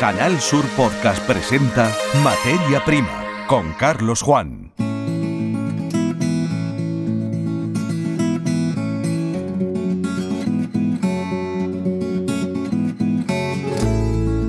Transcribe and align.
Canal 0.00 0.40
Sur 0.40 0.64
Podcast 0.78 1.22
presenta 1.26 1.94
Materia 2.24 2.82
Prima 2.86 3.22
con 3.46 3.74
Carlos 3.74 4.22
Juan. 4.22 4.72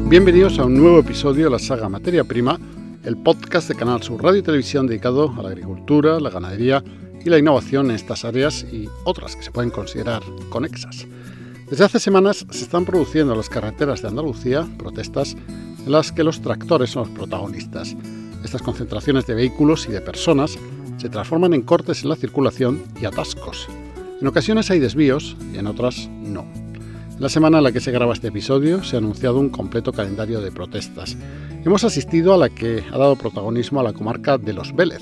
Bienvenidos 0.08 0.58
a 0.58 0.64
un 0.64 0.78
nuevo 0.78 1.00
episodio 1.00 1.44
de 1.44 1.52
la 1.52 1.60
saga 1.60 1.90
Materia 1.90 2.24
Prima, 2.24 2.58
el 3.04 3.18
podcast 3.18 3.68
de 3.68 3.76
Canal 3.76 4.02
Sur 4.02 4.24
Radio 4.24 4.40
y 4.40 4.44
Televisión 4.44 4.88
dedicado 4.88 5.36
a 5.38 5.44
la 5.44 5.50
agricultura, 5.50 6.22
la 6.22 6.30
ganadería 6.30 6.82
y 7.26 7.30
la 7.30 7.38
innovación 7.38 7.90
en 7.90 7.98
estas 7.98 8.24
áreas 8.24 8.66
y 8.72 8.88
otras 9.04 9.36
que 9.36 9.44
se 9.44 9.52
pueden 9.52 9.70
considerar 9.70 10.24
conexas. 10.50 11.06
Desde 11.72 11.86
hace 11.86 12.00
semanas 12.00 12.46
se 12.50 12.66
están 12.66 12.84
produciendo 12.84 13.32
en 13.32 13.38
las 13.38 13.48
carreteras 13.48 14.02
de 14.02 14.10
Andalucía 14.10 14.68
protestas 14.78 15.38
en 15.86 15.90
las 15.90 16.12
que 16.12 16.26
los 16.26 16.42
tractores 16.42 16.90
son 16.90 17.04
los 17.04 17.18
protagonistas. 17.18 17.96
Estas 18.44 18.62
concentraciones 18.62 19.26
de 19.26 19.36
vehículos 19.36 19.88
y 19.88 19.94
de 19.94 20.02
personas 20.02 20.60
se 20.98 21.08
transforman 21.08 21.54
en 21.54 21.62
cortes 21.62 22.04
en 22.04 22.10
la 22.10 22.18
circulación 22.18 22.84
y 23.02 23.06
atascos. 23.06 23.70
En 24.20 24.28
ocasiones 24.28 24.70
hay 24.70 24.80
desvíos 24.80 25.38
y 25.54 25.60
en 25.60 25.68
otras 25.68 26.10
no. 26.10 26.42
En 26.42 27.22
la 27.22 27.30
semana 27.30 27.60
en 27.60 27.64
la 27.64 27.72
que 27.72 27.80
se 27.80 27.94
graba 27.94 28.16
este 28.16 28.28
episodio 28.28 28.84
se 28.84 28.98
ha 28.98 29.00
anunciado 29.00 29.40
un 29.40 29.48
completo 29.48 29.94
calendario 29.94 30.42
de 30.42 30.52
protestas. 30.52 31.16
Hemos 31.64 31.86
asistido 31.86 32.34
a 32.34 32.38
la 32.38 32.50
que 32.50 32.84
ha 32.92 32.98
dado 32.98 33.16
protagonismo 33.16 33.80
a 33.80 33.84
la 33.84 33.94
comarca 33.94 34.38
de 34.38 34.52
Los 34.52 34.76
Vélez. 34.76 35.02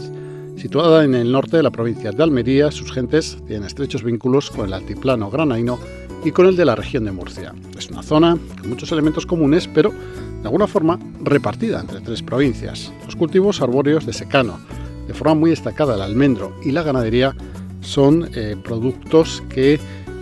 Situada 0.55 1.03
en 1.03 1.15
el 1.15 1.31
norte 1.31 1.57
de 1.57 1.63
la 1.63 1.71
provincia 1.71 2.11
de 2.11 2.21
Almería, 2.21 2.69
sus 2.69 2.91
gentes 2.91 3.39
tienen 3.47 3.65
estrechos 3.65 4.03
vínculos 4.03 4.51
con 4.51 4.67
el 4.67 4.73
altiplano 4.73 5.31
granaíno 5.31 5.79
y 6.23 6.31
con 6.31 6.47
el 6.47 6.55
de 6.55 6.65
la 6.65 6.75
región 6.75 7.05
de 7.05 7.11
Murcia. 7.11 7.53
Es 7.77 7.89
una 7.89 8.03
zona 8.03 8.37
con 8.59 8.69
muchos 8.69 8.91
elementos 8.91 9.25
comunes, 9.25 9.67
pero 9.67 9.91
de 9.91 10.45
alguna 10.45 10.67
forma 10.67 10.99
repartida 11.21 11.79
entre 11.79 12.01
tres 12.01 12.21
provincias. 12.21 12.91
Los 13.05 13.15
cultivos 13.15 13.61
arbóreos 13.61 14.05
de 14.05 14.13
secano, 14.13 14.59
de 15.07 15.13
forma 15.13 15.35
muy 15.35 15.49
destacada 15.49 15.95
el 15.95 16.01
almendro 16.01 16.53
y 16.63 16.71
la 16.71 16.83
ganadería, 16.83 17.35
son 17.81 18.29
eh, 18.35 18.55
productos 18.63 19.43
que 19.49 19.79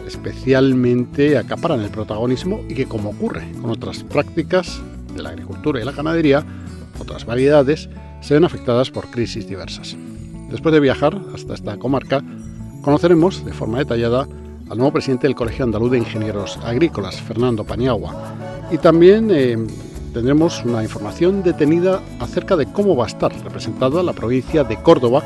especialmente 0.07 1.37
acaparan 1.37 1.81
el 1.81 1.89
protagonismo 1.89 2.61
y 2.69 2.75
que, 2.75 2.85
como 2.85 3.09
ocurre 3.09 3.51
con 3.61 3.71
otras 3.71 4.03
prácticas 4.03 4.81
de 5.13 5.21
la 5.21 5.29
agricultura 5.29 5.81
y 5.81 5.85
la 5.85 5.91
ganadería, 5.91 6.45
otras 6.99 7.25
variedades, 7.25 7.89
se 8.21 8.33
ven 8.33 8.45
afectadas 8.45 8.89
por 8.89 9.07
crisis 9.09 9.47
diversas. 9.47 9.95
Después 10.49 10.73
de 10.73 10.79
viajar 10.79 11.19
hasta 11.35 11.53
esta 11.53 11.77
comarca, 11.77 12.23
conoceremos 12.81 13.43
de 13.43 13.53
forma 13.53 13.79
detallada 13.79 14.27
al 14.69 14.77
nuevo 14.77 14.91
presidente 14.91 15.27
del 15.27 15.35
Colegio 15.35 15.63
Andaluz 15.63 15.91
de 15.91 15.97
Ingenieros 15.99 16.57
Agrícolas, 16.63 17.21
Fernando 17.21 17.63
Paniagua. 17.63 18.35
Y 18.71 18.77
también 18.77 19.29
eh, 19.31 19.57
tendremos 20.13 20.63
una 20.65 20.83
información 20.83 21.43
detenida 21.43 22.01
acerca 22.19 22.55
de 22.55 22.65
cómo 22.65 22.95
va 22.95 23.05
a 23.05 23.07
estar 23.07 23.31
representada 23.43 24.03
la 24.03 24.13
provincia 24.13 24.63
de 24.63 24.77
Córdoba 24.81 25.23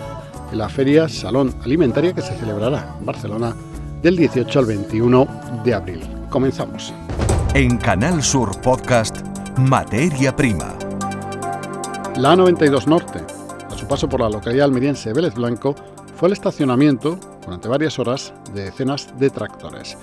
en 0.52 0.58
la 0.58 0.70
Feria 0.70 1.10
Salón 1.10 1.54
Alimentaria 1.64 2.14
que 2.14 2.22
se 2.22 2.36
celebrará 2.36 2.96
en 3.00 3.06
Barcelona 3.06 3.56
del 4.02 4.18
18 4.18 4.60
al 4.60 4.66
21 4.66 5.28
de 5.64 5.74
abril. 5.74 6.02
Comenzamos. 6.30 6.94
En 7.54 7.78
Canal 7.78 8.22
Sur 8.22 8.60
Podcast, 8.62 9.26
Materia 9.58 10.36
Prima. 10.36 10.76
La 12.18 12.36
A92 12.36 12.86
Norte, 12.88 13.20
a 13.70 13.78
su 13.78 13.88
paso 13.88 14.08
por 14.08 14.22
la 14.22 14.30
localidad 14.30 14.66
almeriense 14.66 15.14
Vélez 15.14 15.34
Blanco, 15.34 15.76
fue 16.16 16.28
el 16.28 16.34
estacionamiento 16.34 17.18
durante 17.46 17.68
varias 17.68 18.00
horas 18.00 18.34
de 18.54 18.66
decenas 18.66 19.08
de 19.18 19.30
tractores. 19.30 19.98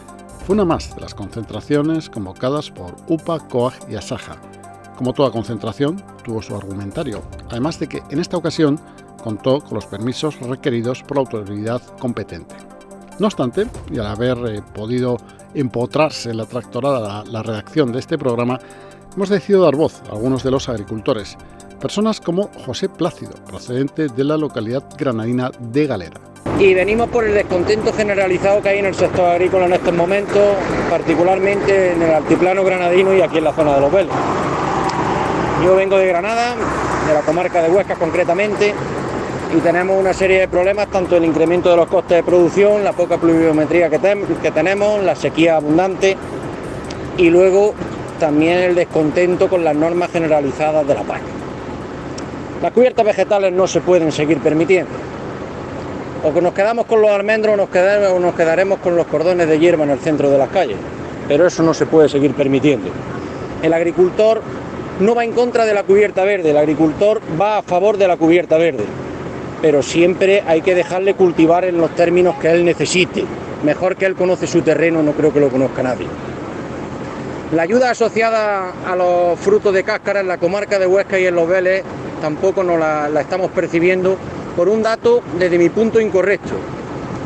Fue 0.47 0.55
una 0.55 0.65
más 0.65 0.95
de 0.95 1.03
las 1.03 1.15
concentraciones 1.15 2.09
convocadas 2.09 2.71
por 2.71 2.97
UPA, 3.07 3.39
COAG 3.49 3.75
y 3.91 3.97
ASAJA. 3.97 4.37
Como 4.97 5.13
toda 5.13 5.31
concentración, 5.31 6.03
tuvo 6.25 6.43
su 6.43 6.57
argumentario, 6.57 7.23
además 7.51 7.79
de 7.79 7.89
que 7.89 8.03
en 8.11 8.19
esta 8.19 8.37
ocasión 8.37 8.81
contó 9.23 9.61
con 9.61 9.75
los 9.75 9.87
permisos 9.87 10.41
requeridos 10.41 11.03
por 11.03 11.19
la 11.19 11.21
autoridad 11.21 11.83
competente. 11.99 12.57
No 13.19 13.27
obstante, 13.27 13.67
y 13.93 13.99
al 13.99 14.07
haber 14.07 14.39
eh, 14.47 14.63
podido 14.75 15.19
empotrarse 15.55 16.33
la 16.33 16.47
tractorada 16.47 17.01
la, 17.01 17.31
la 17.31 17.43
redacción 17.43 17.93
de 17.93 17.99
este 17.99 18.17
programa, 18.17 18.59
hemos 19.15 19.29
decidido 19.29 19.65
dar 19.65 19.77
voz 19.77 20.03
a 20.09 20.13
algunos 20.13 20.43
de 20.43 20.51
los 20.51 20.69
agricultores, 20.69 21.37
personas 21.81 22.21
como 22.21 22.51
José 22.65 22.89
Plácido, 22.89 23.33
procedente 23.47 24.09
de 24.09 24.25
la 24.25 24.37
localidad 24.37 24.85
granadina 24.97 25.51
de 25.59 25.87
Galera 25.87 26.21
y 26.59 26.75
venimos 26.75 27.09
por 27.09 27.25
el 27.25 27.35
descontento 27.35 27.93
generalizado 27.93 28.61
que 28.61 28.71
hay 28.71 28.79
en 28.81 28.87
el 28.87 28.95
sector 28.95 29.31
agrícola 29.31 29.67
en 29.67 29.75
estos 29.75 29.95
momentos, 29.95 30.57
particularmente 30.91 31.93
en 31.93 32.03
el 32.03 32.11
altiplano 32.11 32.65
granadino 32.65 33.15
y 33.15 33.23
aquí 33.23 33.39
en 33.39 33.45
la 33.45 33.53
zona 33.53 33.77
de 33.77 33.81
los 33.81 33.93
Vélez. 33.93 34.13
Yo 35.65 35.77
vengo 35.77 35.97
de 35.99 36.07
Granada, 36.09 36.57
de 37.07 37.15
la 37.15 37.21
comarca 37.21 37.63
de 37.63 37.71
Huesca 37.71 37.95
concretamente, 37.95 38.75
y 39.57 39.61
tenemos 39.61 39.99
una 39.99 40.13
serie 40.13 40.41
de 40.41 40.49
problemas, 40.49 40.89
tanto 40.89 41.17
el 41.17 41.25
incremento 41.25 41.71
de 41.71 41.77
los 41.77 41.87
costes 41.87 42.17
de 42.17 42.23
producción, 42.25 42.83
la 42.83 42.93
poca 42.93 43.19
pluviometría 43.19 43.89
que, 43.89 44.01
que 44.43 44.51
tenemos, 44.51 45.03
la 45.05 45.15
sequía 45.15 45.57
abundante 45.57 46.17
y 47.17 47.31
luego 47.31 47.73
también 48.19 48.59
el 48.59 48.75
descontento 48.75 49.49
con 49.49 49.63
las 49.63 49.77
normas 49.77 50.11
generalizadas 50.11 50.87
de 50.87 50.95
la 50.95 51.03
PAC. 51.03 51.21
Las 52.63 52.73
cubiertas 52.73 53.07
vegetales 53.07 53.53
no 53.53 53.69
se 53.69 53.81
pueden 53.81 54.11
seguir 54.11 54.39
permitiendo 54.39 54.91
o 56.25 56.33
que 56.33 56.43
nos 56.43 56.53
quedamos 56.53 56.87
con 56.87 57.01
los 57.01 57.11
almendros 57.11 57.55
o 57.55 57.57
nos, 57.57 57.69
quedaremos, 57.69 58.21
nos 58.21 58.35
quedaremos 58.35 58.79
con 58.81 58.97
los 58.97 59.07
cordones 59.07 59.49
de 59.49 59.59
hierba 59.59 59.85
en 59.85 59.91
el 59.91 59.99
centro 59.99 60.31
de 60.31 60.39
las 60.39 60.49
calles. 60.51 60.77
Pero 61.29 61.47
eso 61.47 61.63
no 61.63 61.75
se 61.75 61.87
puede 61.87 62.09
seguir 62.09 62.35
permitiendo. 62.35 62.89
El 63.63 63.73
agricultor 63.73 64.43
no 65.01 65.15
va 65.15 65.25
en 65.25 65.33
contra 65.33 65.65
de 65.65 65.75
la 65.75 65.85
cubierta 65.85 66.25
verde, 66.25 66.51
el 66.51 66.57
agricultor 66.57 67.21
va 67.41 67.59
a 67.59 67.63
favor 67.63 67.99
de 67.99 68.09
la 68.09 68.17
cubierta 68.17 68.57
verde. 68.57 68.85
Pero 69.63 69.83
siempre 69.83 70.43
hay 70.47 70.63
que 70.63 70.75
dejarle 70.75 71.15
cultivar 71.15 71.65
en 71.65 71.79
los 71.79 71.95
términos 71.95 72.37
que 72.41 72.51
él 72.51 72.65
necesite. 72.65 73.25
Mejor 73.63 73.97
que 73.97 74.07
él 74.07 74.15
conoce 74.15 74.47
su 74.47 74.63
terreno, 74.63 75.03
no 75.03 75.13
creo 75.13 75.33
que 75.33 75.41
lo 75.41 75.49
conozca 75.49 75.83
nadie. 75.83 76.07
La 77.53 77.63
ayuda 77.63 77.91
asociada 77.91 78.73
a 78.87 78.95
los 78.95 79.39
frutos 79.39 79.73
de 79.73 79.83
cáscara 79.83 80.21
en 80.21 80.29
la 80.29 80.39
comarca 80.39 80.79
de 80.79 80.87
Huesca 80.87 81.19
y 81.19 81.27
en 81.27 81.35
los 81.35 81.49
Vélez 81.49 81.83
tampoco 82.21 82.63
nos 82.63 82.79
la 82.79 83.21
estamos 83.21 83.51
percibiendo 83.51 84.17
por 84.59 84.69
un 84.69 84.83
dato 84.83 85.23
desde 85.39 85.57
mi 85.57 85.69
punto 85.69 86.01
incorrecto, 86.01 86.55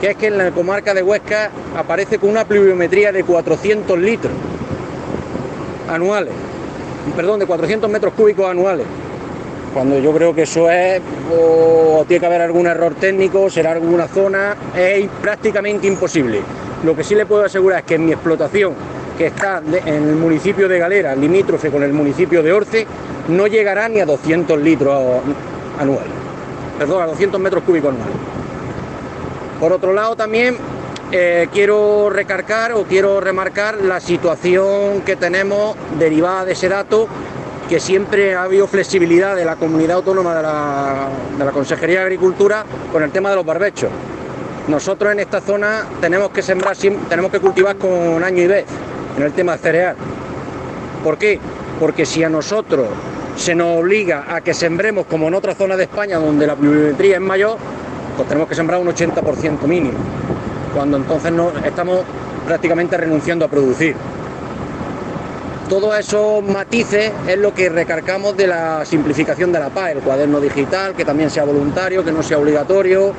que 0.03 0.11
es 0.11 0.17
que 0.17 0.27
en 0.27 0.37
la 0.37 0.51
comarca 0.51 0.93
de 0.93 1.03
Huesca 1.03 1.49
aparece 1.75 2.19
con 2.19 2.29
una 2.29 2.45
pluviometría 2.45 3.11
de 3.11 3.25
400 3.25 3.99
litros 3.99 4.35
anuales, 5.89 6.35
perdón, 7.17 7.41
de 7.41 7.47
400 7.47 7.89
metros 7.89 8.13
cúbicos 8.13 8.51
anuales, 8.51 8.85
cuando 9.73 9.99
yo 9.99 10.13
creo 10.13 10.35
que 10.35 10.43
eso 10.43 10.71
es, 10.71 11.01
o 11.35 12.05
tiene 12.07 12.21
que 12.21 12.27
haber 12.27 12.43
algún 12.43 12.67
error 12.67 12.97
técnico, 12.97 13.49
será 13.49 13.73
alguna 13.73 14.09
zona, 14.09 14.55
es 14.77 15.09
prácticamente 15.23 15.87
imposible. 15.87 16.43
Lo 16.85 16.95
que 16.95 17.03
sí 17.03 17.15
le 17.15 17.25
puedo 17.25 17.47
asegurar 17.47 17.79
es 17.79 17.87
que 17.87 17.95
en 17.95 18.05
mi 18.05 18.13
explotación, 18.13 18.75
que 19.17 19.29
está 19.29 19.63
en 19.87 20.07
el 20.07 20.17
municipio 20.17 20.69
de 20.69 20.79
Galera, 20.79 21.17
limítrofe 21.17 21.71
con 21.71 21.83
el 21.83 21.95
municipio 21.95 22.43
de 22.43 22.53
Orce, 22.53 22.87
no 23.29 23.47
llegará 23.47 23.89
ni 23.89 24.01
a 24.01 24.05
200 24.05 24.61
litros 24.61 25.23
anuales 25.81 26.22
perdón, 26.83 27.03
a 27.03 27.07
200 27.07 27.41
metros 27.41 27.63
cúbicos 27.63 27.95
anuales. 27.95 28.17
Por 29.61 29.73
otro 29.73 29.93
lado, 29.93 30.17
también 30.17 30.57
eh, 31.13 31.47
quiero 31.53 32.11
recargar 32.11 32.73
o 32.73 32.83
quiero 32.83 33.21
remarcar 33.21 33.77
la 33.77 34.01
situación 34.01 35.03
que 35.03 35.15
tenemos 35.15 35.77
derivada 35.97 36.45
de 36.45 36.55
ese 36.55 36.69
dato, 36.69 37.07
que 37.69 37.79
siempre 37.79 38.35
ha 38.35 38.43
habido 38.43 38.67
flexibilidad 38.67 39.37
de 39.37 39.45
la 39.45 39.55
comunidad 39.55 39.99
autónoma 39.99 40.35
de 40.35 40.43
la, 40.43 41.09
de 41.39 41.45
la 41.45 41.53
Consejería 41.53 42.01
de 42.01 42.07
Agricultura 42.07 42.65
con 42.91 43.05
el 43.05 43.13
tema 43.13 43.31
de 43.31 43.37
los 43.37 43.47
barbechos. 43.47 43.91
Nosotros 44.67 45.13
en 45.13 45.21
esta 45.21 45.41
zona 45.41 45.85
tenemos 46.01 46.31
que 46.31 46.43
sembrar, 46.43 46.77
tenemos 47.09 47.31
que 47.31 47.39
cultivar 47.39 47.77
con 47.77 48.25
año 48.25 48.43
y 48.43 48.47
vez 48.49 48.65
en 49.17 49.23
el 49.23 49.33
tema 49.33 49.57
cereal. 49.57 49.95
¿Por 51.05 51.17
qué? 51.17 51.39
Porque 51.79 52.05
si 52.05 52.25
a 52.25 52.29
nosotros 52.29 52.89
se 53.43 53.57
nos 53.57 53.81
obliga 53.81 54.25
a 54.29 54.41
que 54.41 54.55
sembremos 54.55 55.05
como 55.07 55.27
en 55.27 55.35
otra 55.35 55.53
zona 55.57 55.77
de 55.77 55.83
España 55.83 56.17
donde 56.17 56.47
la 56.47 56.55
pluviometría 56.55 57.17
es 57.17 57.21
mayor, 57.21 57.57
pues 58.17 58.29
tenemos 58.29 58.49
que 58.49 58.55
sembrar 58.55 58.79
un 58.79 58.87
80% 58.87 59.63
mínimo, 59.65 59.99
cuando 60.73 60.97
entonces 60.97 61.33
no, 61.33 61.51
estamos 61.65 62.03
prácticamente 62.47 62.97
renunciando 62.97 63.45
a 63.45 63.49
producir. 63.49 63.97
Todos 65.69 65.99
esos 65.99 66.45
matices 66.45 67.11
es 67.27 67.37
lo 67.37 67.53
que 67.53 67.69
recargamos 67.69 68.37
de 68.37 68.47
la 68.47 68.85
simplificación 68.85 69.51
de 69.51 69.59
la 69.59 69.71
PAE, 69.71 69.95
el 69.95 69.99
cuaderno 70.03 70.39
digital, 70.39 70.95
que 70.95 71.05
también 71.05 71.29
sea 71.29 71.43
voluntario, 71.43 72.05
que 72.05 72.13
no 72.13 72.23
sea 72.23 72.39
obligatorio, 72.39 73.13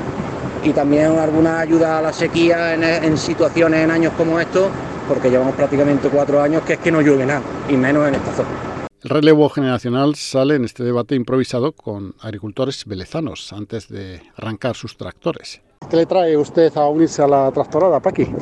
y 0.63 0.71
también 0.71 1.19
alguna 1.19 1.59
ayuda 1.59 1.97
a 1.97 2.01
la 2.01 2.13
sequía 2.13 2.73
en, 2.75 2.85
en 2.85 3.17
situaciones 3.17 3.83
en 3.83 3.91
años 3.91 4.13
como 4.17 4.39
estos, 4.39 4.69
porque 5.05 5.29
llevamos 5.29 5.53
prácticamente 5.55 6.07
cuatro 6.07 6.41
años 6.41 6.61
que 6.65 6.73
es 6.73 6.79
que 6.79 6.93
no 6.93 7.01
llueve 7.01 7.25
nada, 7.25 7.41
y 7.67 7.75
menos 7.75 8.07
en 8.07 8.15
esta 8.15 8.31
zona. 8.31 8.72
El 9.03 9.09
relevo 9.09 9.49
generacional 9.49 10.15
sale 10.15 10.55
en 10.55 10.63
este 10.63 10.81
debate 10.81 11.15
improvisado 11.15 11.73
con 11.73 12.15
agricultores 12.21 12.85
velezanos 12.85 13.51
antes 13.51 13.89
de 13.89 14.21
arrancar 14.37 14.77
sus 14.77 14.95
tractores. 14.95 15.61
¿Qué 15.89 15.97
le 15.97 16.05
trae 16.05 16.37
usted 16.37 16.71
a 16.77 16.87
unirse 16.87 17.21
a 17.21 17.27
la 17.27 17.51
tractorada, 17.51 17.99
Paqui? 17.99 18.33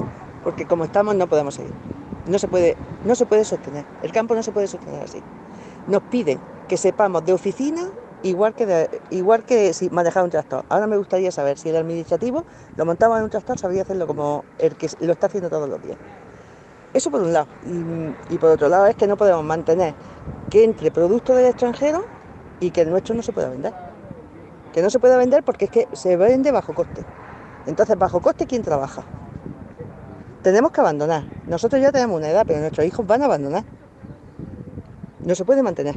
Porque 0.43 0.67
como 0.67 0.83
estamos 0.83 1.15
no 1.15 1.25
podemos 1.25 1.55
seguir. 1.55 1.73
No 2.27 2.37
se 2.37 2.47
puede, 2.47 2.77
no 3.05 3.15
se 3.15 3.25
puede 3.25 3.43
sostener. 3.43 3.85
El 4.03 4.11
campo 4.11 4.35
no 4.35 4.43
se 4.43 4.51
puede 4.51 4.67
sostener 4.67 5.01
así. 5.01 5.23
nos 5.87 6.03
piden 6.03 6.39
que 6.67 6.77
sepamos 6.77 7.25
de 7.25 7.33
oficina 7.33 7.89
igual 8.21 8.53
que, 8.53 8.67
de, 8.67 9.01
igual 9.09 9.43
que 9.43 9.73
si 9.73 9.89
manejar 9.89 10.23
un 10.23 10.29
tractor. 10.29 10.63
Ahora 10.69 10.85
me 10.85 10.95
gustaría 10.95 11.31
saber 11.31 11.57
si 11.57 11.69
el 11.69 11.75
administrativo 11.75 12.45
lo 12.77 12.85
montaba 12.85 13.17
en 13.17 13.23
un 13.23 13.31
tractor, 13.31 13.57
sabría 13.57 13.81
hacerlo 13.81 14.05
como 14.05 14.45
el 14.59 14.75
que 14.75 14.89
lo 14.99 15.13
está 15.13 15.25
haciendo 15.25 15.49
todos 15.49 15.67
los 15.67 15.81
días. 15.81 15.97
Eso 16.93 17.09
por 17.09 17.21
un 17.21 17.33
lado. 17.33 17.47
Y, 17.65 18.35
y 18.35 18.37
por 18.37 18.51
otro 18.51 18.69
lado 18.69 18.85
es 18.85 18.95
que 18.95 19.07
no 19.07 19.17
podemos 19.17 19.43
mantener 19.43 19.95
que 20.51 20.65
entre 20.65 20.91
productos 20.91 21.35
del 21.37 21.45
extranjero 21.45 22.03
y 22.59 22.69
que 22.71 22.81
el 22.81 22.91
nuestro 22.91 23.15
no 23.15 23.23
se 23.23 23.31
pueda 23.31 23.49
vender. 23.49 23.73
Que 24.73 24.81
no 24.81 24.89
se 24.89 24.99
pueda 24.99 25.17
vender 25.17 25.43
porque 25.43 25.65
es 25.65 25.71
que 25.71 25.87
se 25.93 26.17
vende 26.17 26.51
bajo 26.51 26.75
coste. 26.75 27.03
Entonces, 27.65 27.97
bajo 27.97 28.19
coste, 28.19 28.45
¿quién 28.45 28.61
trabaja? 28.61 29.03
Tenemos 30.43 30.71
que 30.71 30.81
abandonar. 30.81 31.23
Nosotros 31.47 31.81
ya 31.81 31.91
tenemos 31.91 32.17
una 32.17 32.29
edad, 32.29 32.43
pero 32.45 32.59
nuestros 32.59 32.85
hijos 32.85 33.07
van 33.07 33.21
a 33.21 33.25
abandonar. 33.25 33.63
No 35.25 35.35
se 35.35 35.45
puede 35.45 35.63
mantener. 35.63 35.95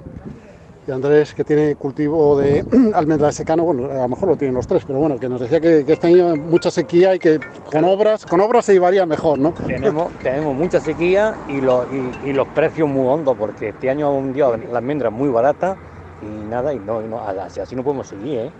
Y 0.87 0.91
Andrés, 0.91 1.33
que 1.33 1.45
tiene 1.45 1.77
cultivo 1.77 2.39
de 2.39 2.65
almendras 2.95 3.35
secano, 3.35 3.65
bueno, 3.65 3.91
a 3.91 4.03
lo 4.03 4.09
mejor 4.09 4.29
lo 4.29 4.37
tienen 4.37 4.55
los 4.55 4.67
tres, 4.67 4.85
pero 4.87 4.99
bueno, 4.99 5.19
que 5.19 5.29
nos 5.31 5.41
decía 5.41 5.59
que, 5.61 5.85
que 5.85 5.95
este 5.95 6.09
año 6.09 6.37
mucha 6.37 6.71
sequía 6.71 7.15
y 7.15 7.19
que 7.19 7.41
con 7.71 7.85
obras, 7.85 8.27
con 8.27 8.41
obras 8.41 8.67
se 8.67 8.75
llevaría 8.75 9.07
mejor, 9.07 9.39
¿no? 9.39 9.53
Tenemos, 9.53 10.13
tenemos 10.23 10.55
mucha 10.55 10.81
sequía 10.81 11.35
y 11.49 11.63
los, 11.63 11.87
y, 11.91 12.29
y 12.29 12.33
los 12.35 12.47
precios 12.49 12.87
muy 12.87 13.07
hondos, 13.07 13.35
porque 13.39 13.71
este 13.71 13.89
año 13.89 14.13
un 14.15 14.35
día 14.35 14.49
la 14.71 14.79
almendra 14.79 15.09
es 15.09 15.15
muy 15.15 15.31
barata 15.31 15.77
y 16.21 16.27
nada, 16.27 16.75
y 16.75 16.79
no, 16.79 17.03
y 17.03 17.07
no 17.07 17.19
así, 17.21 17.61
así 17.61 17.75
no 17.75 17.83
podemos 17.83 18.09
seguir, 18.09 18.39
¿eh? 18.39 18.51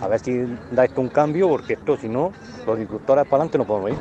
A 0.00 0.08
ver 0.08 0.20
si 0.20 0.44
da 0.70 0.84
esto 0.84 1.00
un 1.00 1.08
cambio, 1.08 1.48
porque 1.48 1.74
esto, 1.74 1.96
si 1.96 2.08
no, 2.08 2.32
los 2.64 2.74
agricultores 2.74 3.24
para 3.24 3.42
adelante 3.42 3.58
no 3.58 3.64
podemos 3.64 3.90
ir. 3.90 3.96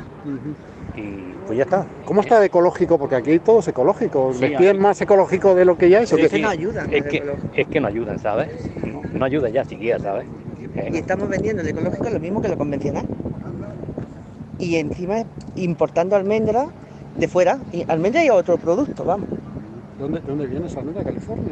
Y 0.96 1.34
pues 1.48 1.58
ya 1.58 1.64
está. 1.64 1.86
¿Cómo 2.06 2.22
está 2.22 2.40
de 2.40 2.48
ecológico? 2.48 2.98
Porque 2.98 3.16
aquí 3.16 3.40
todo 3.40 3.60
es 3.60 3.68
ecológico. 3.68 4.34
Sí, 4.34 4.42
¿Les 4.42 4.58
piden 4.58 4.76
aquí- 4.76 4.80
más 4.80 5.02
ecológico 5.02 5.56
de 5.56 5.66
lo 5.66 5.78
que 5.78 5.90
ya 5.90 6.02
es? 6.02 6.12
¿o 6.14 6.16
Sí, 6.18 6.24
qué? 6.24 6.30
sí. 6.30 6.44
ayudan. 6.44 6.94
Es 6.94 7.04
que, 7.06 7.24
es 7.56 7.68
que 7.68 7.80
no 7.80 7.88
ayudan, 7.88 8.20
¿sabes? 8.20 8.50
No, 8.86 9.02
no 9.14 9.26
ayuda 9.26 9.50
ya 9.50 9.64
siquiera, 9.66 10.00
¿sabes? 10.00 10.26
Eh, 10.76 10.90
Y 10.94 10.98
estamos 10.98 11.28
vendiendo 11.30 11.62
el 11.62 11.68
ecológico 11.70 12.10
lo 12.10 12.20
mismo 12.20 12.42
que 12.42 12.48
lo 12.50 12.58
convencional. 12.58 13.06
Y 14.60 14.76
encima 14.76 15.24
importando 15.56 16.16
almendras 16.16 16.68
de 17.18 17.28
fuera. 17.28 17.60
Y 17.72 17.84
almendra 17.90 18.24
y 18.24 18.30
otro 18.30 18.58
producto, 18.58 19.04
vamos. 19.04 19.30
¿De 19.30 19.38
dónde, 20.04 20.20
de 20.22 20.28
dónde 20.28 20.48
viene 20.48 20.68
esa 20.68 20.80
almendra? 20.80 21.04
¿De 21.04 21.10
California? 21.10 21.46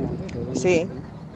Sí, 0.54 0.88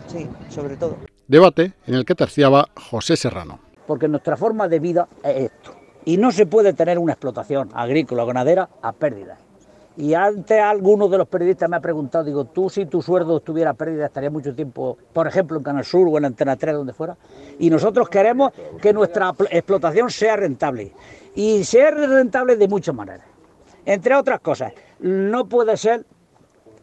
sí, 0.07 0.27
sobre 0.50 0.75
todo. 0.77 0.97
Debate 1.27 1.73
en 1.88 1.95
el 1.95 2.05
que 2.05 2.15
terciaba 2.15 2.67
José 2.89 3.15
Serrano. 3.17 3.59
porque 3.88 4.07
nuestra 4.07 4.38
forma 4.38 4.67
de 4.69 4.79
vida 4.79 5.07
es 5.23 5.51
esto. 5.51 5.73
Y 6.05 6.17
no 6.17 6.31
se 6.31 6.45
puede 6.45 6.73
tener 6.73 7.00
una 7.00 7.13
explotación 7.13 7.69
agrícola 7.73 8.23
o 8.23 8.25
ganadera 8.25 8.69
a 8.81 8.91
pérdida. 8.91 9.38
Y 9.95 10.15
antes 10.15 10.59
alguno 10.59 11.07
de 11.07 11.19
los 11.19 11.27
periodistas 11.27 11.69
me 11.69 11.77
ha 11.77 11.79
preguntado, 11.79 12.23
digo, 12.23 12.45
tú 12.45 12.67
si 12.69 12.88
tu 12.88 13.01
sueldo 13.01 13.38
estuviera 13.38 13.73
pérdida 13.75 14.07
estaría 14.07 14.31
mucho 14.31 14.55
tiempo, 14.55 14.97
por 15.13 15.27
ejemplo, 15.27 15.57
en 15.57 15.63
Canal 15.63 15.85
Sur 15.85 16.07
o 16.09 16.17
en 16.17 16.25
Antena 16.25 16.55
3, 16.55 16.73
donde 16.73 16.94
fuera. 16.94 17.15
Y 17.59 17.69
nosotros 17.69 18.09
queremos 18.09 18.51
que 18.81 18.91
nuestra 18.91 19.33
pl- 19.33 19.50
explotación 19.51 20.09
sea 20.09 20.35
rentable. 20.35 20.91
Y 21.35 21.63
sea 21.63 21.91
rentable 21.91 22.55
de 22.57 22.67
muchas 22.67 22.95
maneras. 22.95 23.25
Entre 23.85 24.15
otras 24.15 24.39
cosas, 24.39 24.73
no 25.00 25.45
puede 25.47 25.77
ser 25.77 26.05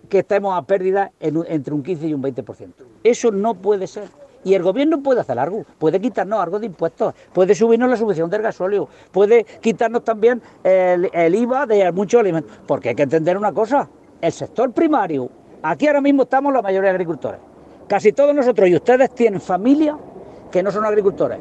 que 0.09 0.21
estemos 0.21 0.57
a 0.57 0.63
pérdida 0.63 1.11
entre 1.19 1.75
un 1.75 1.83
15 1.83 2.07
y 2.07 2.15
un 2.15 2.23
20%. 2.23 2.69
Eso 3.03 3.31
no 3.33 3.55
puede 3.55 3.87
ser. 3.89 4.05
Y 4.45 4.55
el 4.55 4.63
gobierno 4.63 5.03
puede 5.03 5.21
hacer 5.21 5.39
algo, 5.39 5.65
puede 5.79 6.01
quitarnos 6.01 6.41
algo 6.41 6.59
de 6.59 6.67
impuestos, 6.67 7.15
puede 7.33 7.55
subirnos 7.55 7.91
la 7.91 7.97
subvención 7.97 8.31
del 8.31 8.43
gasóleo, 8.43 8.89
puede 9.13 9.45
quitarnos 9.61 10.03
también 10.03 10.41
el, 10.65 11.35
IVA 11.35 11.67
de 11.67 11.93
muchos 11.93 12.21
alimentos. 12.21 12.57
Porque 12.67 12.91
hay 12.91 12.95
que 12.95 13.03
entender 13.03 13.37
una 13.37 13.53
cosa, 13.53 13.89
el 14.21 14.33
sector 14.33 14.73
primario, 14.73 15.29
aquí 15.63 15.87
ahora 15.87 16.01
mismo 16.01 16.23
estamos 16.23 16.53
la 16.53 16.63
mayoría 16.63 16.89
de 16.89 16.95
agricultores. 16.95 17.41
Casi 17.87 18.13
todos 18.13 18.35
nosotros 18.35 18.69
y 18.69 18.75
ustedes 18.75 19.15
tienen 19.15 19.41
familia 19.41 19.97
que 20.51 20.63
no 20.63 20.71
son 20.71 20.85
agricultores. 20.85 21.39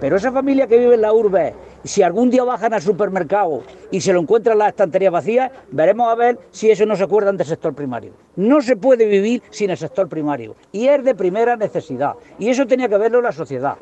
Pero 0.00 0.16
esa 0.16 0.32
familia 0.32 0.66
que 0.66 0.78
vive 0.78 0.94
en 0.94 1.02
la 1.02 1.12
urbe, 1.12 1.54
si 1.84 2.02
algún 2.02 2.30
día 2.30 2.44
bajan 2.44 2.74
al 2.74 2.82
supermercado 2.82 3.62
y 3.90 4.00
se 4.00 4.12
lo 4.12 4.20
encuentran 4.20 4.58
las 4.58 4.68
estanterías 4.68 5.12
vacías, 5.12 5.50
veremos 5.70 6.08
a 6.08 6.14
ver 6.14 6.38
si 6.50 6.70
eso 6.70 6.84
no 6.86 6.96
se 6.96 7.04
acuerdan 7.04 7.36
del 7.36 7.46
sector 7.46 7.74
primario. 7.74 8.12
No 8.36 8.60
se 8.60 8.76
puede 8.76 9.06
vivir 9.06 9.42
sin 9.50 9.70
el 9.70 9.76
sector 9.76 10.08
primario. 10.08 10.56
Y 10.72 10.88
es 10.88 11.04
de 11.04 11.14
primera 11.14 11.56
necesidad. 11.56 12.14
Y 12.38 12.48
eso 12.48 12.66
tenía 12.66 12.88
que 12.88 12.98
verlo 12.98 13.20
la 13.20 13.32
sociedad. 13.32 13.76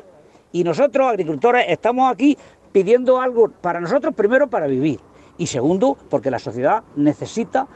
Y 0.51 0.63
nosotros, 0.63 1.07
agricultores, 1.07 1.65
estamos 1.67 2.11
aquí 2.11 2.37
pidiendo 2.71 3.19
algo 3.19 3.49
para 3.49 3.79
nosotros, 3.79 4.13
primero 4.15 4.47
para 4.47 4.67
vivir. 4.67 4.99
Y 5.37 5.47
segundo, 5.47 5.97
porque 6.09 6.31
la 6.31 6.39
sociedad 6.39 6.83
necesita 6.95 7.67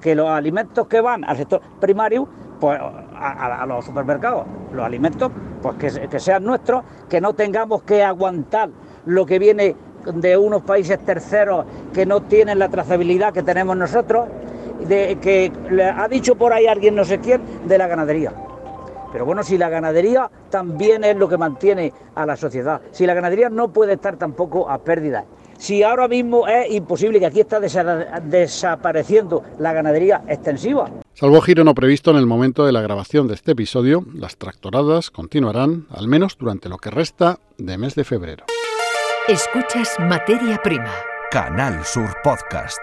que 0.00 0.14
los 0.14 0.28
alimentos 0.28 0.86
que 0.86 1.00
van 1.00 1.24
al 1.24 1.36
sector 1.36 1.60
primario, 1.80 2.28
pues 2.60 2.78
a, 2.80 3.64
los 3.66 3.84
supermercados, 3.84 4.46
los 4.72 4.84
alimentos, 4.84 5.32
pues 5.62 5.76
que 5.76 6.20
sean 6.20 6.44
nuestros, 6.44 6.84
que 7.08 7.20
no 7.20 7.34
tengamos 7.34 7.82
que 7.82 8.04
aguantar 8.04 8.70
lo 9.10 9.26
que 9.26 9.38
viene 9.38 9.74
de 10.14 10.36
unos 10.36 10.62
países 10.62 10.98
terceros 11.04 11.66
que 11.92 12.06
no 12.06 12.22
tienen 12.22 12.58
la 12.58 12.68
trazabilidad 12.68 13.32
que 13.32 13.42
tenemos 13.42 13.76
nosotros, 13.76 14.28
de 14.88 15.18
que 15.20 15.52
ha 15.94 16.08
dicho 16.08 16.34
por 16.36 16.52
ahí 16.52 16.66
alguien 16.66 16.94
no 16.94 17.04
sé 17.04 17.18
quién 17.18 17.42
de 17.66 17.76
la 17.76 17.86
ganadería. 17.86 18.32
Pero 19.12 19.26
bueno, 19.26 19.42
si 19.42 19.58
la 19.58 19.68
ganadería 19.68 20.30
también 20.50 21.02
es 21.04 21.16
lo 21.16 21.28
que 21.28 21.36
mantiene 21.36 21.92
a 22.14 22.24
la 22.24 22.36
sociedad, 22.36 22.80
si 22.92 23.06
la 23.06 23.12
ganadería 23.14 23.50
no 23.50 23.72
puede 23.72 23.94
estar 23.94 24.16
tampoco 24.16 24.70
a 24.70 24.78
pérdida, 24.78 25.24
si 25.58 25.82
ahora 25.82 26.06
mismo 26.08 26.46
es 26.46 26.70
imposible 26.72 27.18
que 27.18 27.26
aquí 27.26 27.40
está 27.40 27.60
desa- 27.60 28.20
desapareciendo 28.22 29.42
la 29.58 29.72
ganadería 29.72 30.22
extensiva, 30.28 30.88
Salvo 31.12 31.40
giro 31.42 31.64
no 31.64 31.74
previsto 31.74 32.10
en 32.12 32.16
el 32.16 32.26
momento 32.26 32.64
de 32.64 32.72
la 32.72 32.80
grabación 32.80 33.28
de 33.28 33.34
este 33.34 33.52
episodio, 33.52 34.04
las 34.14 34.36
tractoradas 34.38 35.10
continuarán 35.10 35.86
al 35.90 36.08
menos 36.08 36.38
durante 36.38 36.70
lo 36.70 36.78
que 36.78 36.88
resta 36.90 37.40
de 37.58 37.76
mes 37.76 37.94
de 37.94 38.04
febrero. 38.04 38.44
Escuchas 39.30 39.94
Materia 40.00 40.58
Prima. 40.60 40.92
Canal 41.30 41.84
Sur 41.84 42.16
Podcast. 42.24 42.80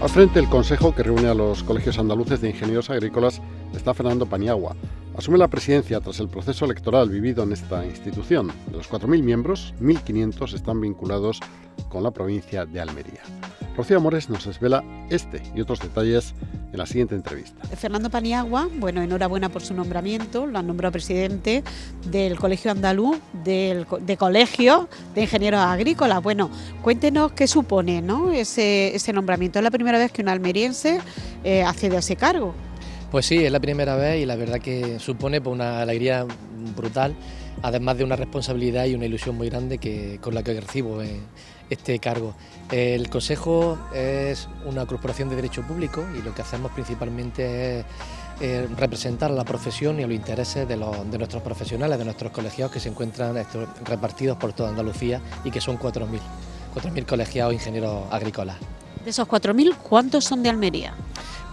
Al 0.00 0.08
frente 0.08 0.38
del 0.38 0.48
consejo 0.48 0.94
que 0.94 1.02
reúne 1.02 1.26
a 1.26 1.34
los 1.34 1.64
colegios 1.64 1.98
andaluces 1.98 2.40
de 2.40 2.50
ingenieros 2.50 2.90
agrícolas 2.90 3.42
está 3.74 3.92
Fernando 3.92 4.26
Paniagua. 4.26 4.76
Asume 5.16 5.38
la 5.38 5.48
presidencia 5.48 6.00
tras 6.00 6.20
el 6.20 6.28
proceso 6.28 6.64
electoral 6.64 7.08
vivido 7.08 7.42
en 7.42 7.54
esta 7.54 7.84
institución. 7.84 8.52
De 8.68 8.76
los 8.76 8.88
4.000 8.88 9.20
miembros, 9.24 9.74
1.500 9.80 10.54
están 10.54 10.80
vinculados 10.80 11.40
con 11.88 12.02
la 12.02 12.10
provincia 12.10 12.66
de 12.66 12.80
Almería. 12.80 13.20
Rocío 13.76 13.98
Amores 13.98 14.28
nos 14.28 14.44
desvela 14.44 14.82
este 15.08 15.40
y 15.54 15.60
otros 15.60 15.78
detalles 15.78 16.34
en 16.72 16.78
la 16.78 16.84
siguiente 16.84 17.14
entrevista. 17.14 17.64
Fernando 17.76 18.10
Paniagua, 18.10 18.68
bueno, 18.78 19.02
enhorabuena 19.02 19.48
por 19.48 19.62
su 19.62 19.72
nombramiento, 19.72 20.46
lo 20.46 20.58
han 20.58 20.66
nombrado 20.66 20.90
presidente 20.90 21.62
del 22.10 22.38
Colegio 22.38 22.72
Andaluz, 22.72 23.18
del, 23.44 23.86
de 24.00 24.16
Colegio 24.16 24.88
de 25.14 25.22
Ingenieros 25.22 25.60
Agrícolas. 25.60 26.20
Bueno, 26.22 26.50
cuéntenos 26.82 27.32
qué 27.32 27.46
supone 27.46 28.02
¿no? 28.02 28.32
ese, 28.32 28.96
ese 28.96 29.12
nombramiento. 29.12 29.60
Es 29.60 29.62
la 29.62 29.70
primera 29.70 29.96
vez 29.96 30.10
que 30.10 30.22
un 30.22 30.28
almeriense 30.28 31.00
eh, 31.44 31.62
accede 31.62 31.96
a 31.96 32.00
ese 32.00 32.16
cargo. 32.16 32.54
Pues 33.10 33.26
sí, 33.26 33.44
es 33.44 33.52
la 33.52 33.60
primera 33.60 33.96
vez 33.96 34.20
y 34.20 34.26
la 34.26 34.36
verdad 34.36 34.58
que 34.58 34.98
supone 34.98 35.40
pues, 35.40 35.54
una 35.54 35.80
alegría 35.80 36.26
brutal, 36.76 37.14
además 37.62 37.96
de 37.96 38.04
una 38.04 38.16
responsabilidad 38.16 38.84
y 38.86 38.94
una 38.94 39.06
ilusión 39.06 39.36
muy 39.36 39.48
grande 39.48 39.78
que, 39.78 40.18
con 40.20 40.34
la 40.34 40.42
que 40.42 40.60
recibo 40.60 41.00
eh, 41.00 41.20
este 41.70 41.98
cargo. 41.98 42.34
El 42.70 43.08
Consejo 43.08 43.78
es 43.94 44.48
una 44.64 44.86
corporación 44.86 45.28
de 45.28 45.36
derecho 45.36 45.62
público 45.62 46.04
y 46.18 46.22
lo 46.22 46.34
que 46.34 46.42
hacemos 46.42 46.72
principalmente 46.72 47.80
es 47.80 47.86
eh, 48.40 48.68
representar 48.76 49.30
a 49.30 49.34
la 49.34 49.44
profesión 49.44 49.98
y 49.98 50.04
a 50.04 50.06
los 50.06 50.14
intereses 50.14 50.68
de, 50.68 50.76
de 50.76 51.18
nuestros 51.18 51.42
profesionales, 51.42 51.98
de 51.98 52.04
nuestros 52.04 52.30
colegiados 52.30 52.72
que 52.72 52.80
se 52.80 52.88
encuentran 52.88 53.34
repartidos 53.84 54.36
por 54.36 54.52
toda 54.52 54.68
Andalucía 54.68 55.20
y 55.44 55.50
que 55.50 55.60
son 55.60 55.78
4.000, 55.78 56.20
4.000 56.74 57.06
colegiados 57.06 57.54
ingenieros 57.54 58.04
agrícolas. 58.12 58.56
De 59.04 59.10
esos 59.10 59.26
4.000, 59.26 59.76
¿cuántos 59.76 60.24
son 60.24 60.42
de 60.42 60.50
Almería? 60.50 60.94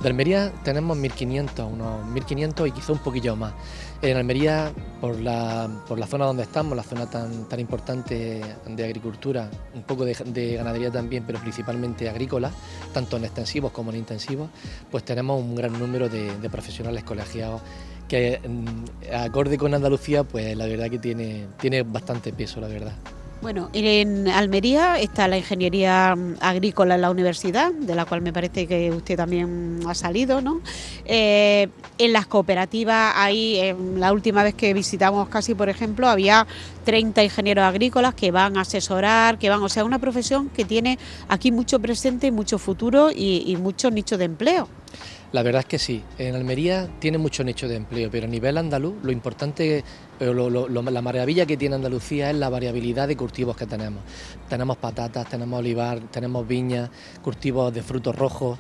De 0.02 0.10
Almería 0.10 0.52
tenemos 0.64 0.98
1.500, 0.98 1.72
unos 1.72 2.06
1.500 2.08 2.68
y 2.68 2.72
quizá 2.72 2.92
un 2.92 3.00
poquillo 3.00 3.36
más. 3.36 3.54
En 4.02 4.18
Almería, 4.18 4.72
por 5.02 5.20
la, 5.20 5.70
por 5.88 5.98
la 5.98 6.06
zona 6.06 6.26
donde 6.26 6.44
estamos, 6.44 6.76
la 6.76 6.84
zona 6.84 7.10
tan, 7.10 7.48
tan 7.48 7.60
importante 7.60 8.42
de 8.68 8.86
agricultura, 8.86 9.50
un 9.74 9.84
poco 9.84 10.06
de, 10.06 10.16
de 10.26 10.56
ganadería 10.58 10.92
también, 10.92 11.24
pero 11.26 11.40
principalmente 11.40 12.10
agrícola, 12.10 12.52
tanto 12.94 13.18
en 13.18 13.24
extensivos 13.24 13.72
como 13.72 13.92
en 13.92 13.98
intensivos, 13.98 14.50
pues 14.92 15.04
tenemos 15.04 15.42
un 15.42 15.56
gran 15.56 15.74
número 15.80 16.10
de, 16.10 16.38
de 16.38 16.50
profesionales 16.50 17.04
colegiados 17.04 17.62
que, 18.08 18.40
mm, 18.48 19.16
acorde 19.16 19.58
con 19.58 19.74
Andalucía, 19.74 20.24
pues 20.24 20.56
la 20.56 20.66
verdad 20.66 20.90
que 20.90 21.00
tiene, 21.00 21.48
tiene 21.60 21.84
bastante 21.84 22.34
peso, 22.34 22.60
la 22.60 22.68
verdad. 22.68 22.94
Bueno, 23.42 23.70
en 23.74 24.28
Almería 24.28 25.00
está 25.00 25.28
la 25.28 25.38
ingeniería 25.38 26.16
agrícola 26.40 26.96
en 26.96 27.02
la 27.02 27.12
universidad, 27.12 27.72
de 27.72 27.94
la 27.94 28.06
cual 28.06 28.22
me 28.22 28.34
parece 28.34 28.66
que 28.66 28.90
usted 28.92 29.18
también 29.18 29.82
ha 29.88 29.94
salido, 29.94 30.42
¿no? 30.42 30.62
Eh, 31.06 31.68
en 31.98 32.14
las 32.14 32.26
cooperativas, 32.26 33.14
ahí, 33.16 33.76
la 33.98 34.14
última 34.14 34.42
vez 34.42 34.56
que 34.56 34.74
visitamos 34.74 35.30
casi, 35.30 35.54
por 35.54 35.70
ejemplo, 35.70 36.08
había 36.08 36.48
30 36.86 37.24
ingenieros 37.24 37.66
agrícolas 37.66 38.16
que 38.16 38.32
van 38.32 38.58
a 38.58 38.62
asesorar, 38.62 39.38
que 39.38 39.50
van, 39.50 39.62
o 39.62 39.70
sea, 39.70 39.86
una 39.86 40.00
profesión 40.00 40.50
que 40.50 40.66
tiene 40.66 40.98
aquí 41.28 41.52
mucho 41.52 41.80
presente 41.80 42.32
mucho 42.32 42.58
futuro 42.58 43.12
y, 43.12 43.44
y 43.46 43.58
muchos 43.58 43.92
nichos 43.92 44.18
de 44.18 44.26
empleo. 44.26 44.68
La 45.36 45.44
verdad 45.44 45.64
es 45.64 45.66
que 45.66 45.80
sí, 45.80 46.02
en 46.18 46.34
Almería 46.34 46.88
tiene 47.00 47.18
mucho 47.18 47.44
nicho 47.44 47.68
de 47.68 47.76
empleo, 47.76 48.10
pero 48.10 48.26
a 48.26 48.30
nivel 48.30 48.58
andaluz 48.58 48.94
lo 49.04 49.12
importante, 49.12 49.84
la 50.18 51.02
maravilla 51.02 51.46
que 51.46 51.58
tiene 51.58 51.76
Andalucía 51.76 52.30
es 52.30 52.38
la 52.38 52.48
variabilidad 52.48 53.06
de 53.10 53.18
cultivos 53.18 53.58
que 53.58 53.66
tenemos. 53.66 54.02
Tenemos 54.48 54.78
patatas, 54.78 55.28
tenemos 55.28 55.60
olivar, 55.60 56.00
tenemos 56.10 56.48
viñas, 56.48 56.90
cultivos 57.22 57.74
de 57.74 57.84
frutos 57.84 58.16
rojos. 58.16 58.58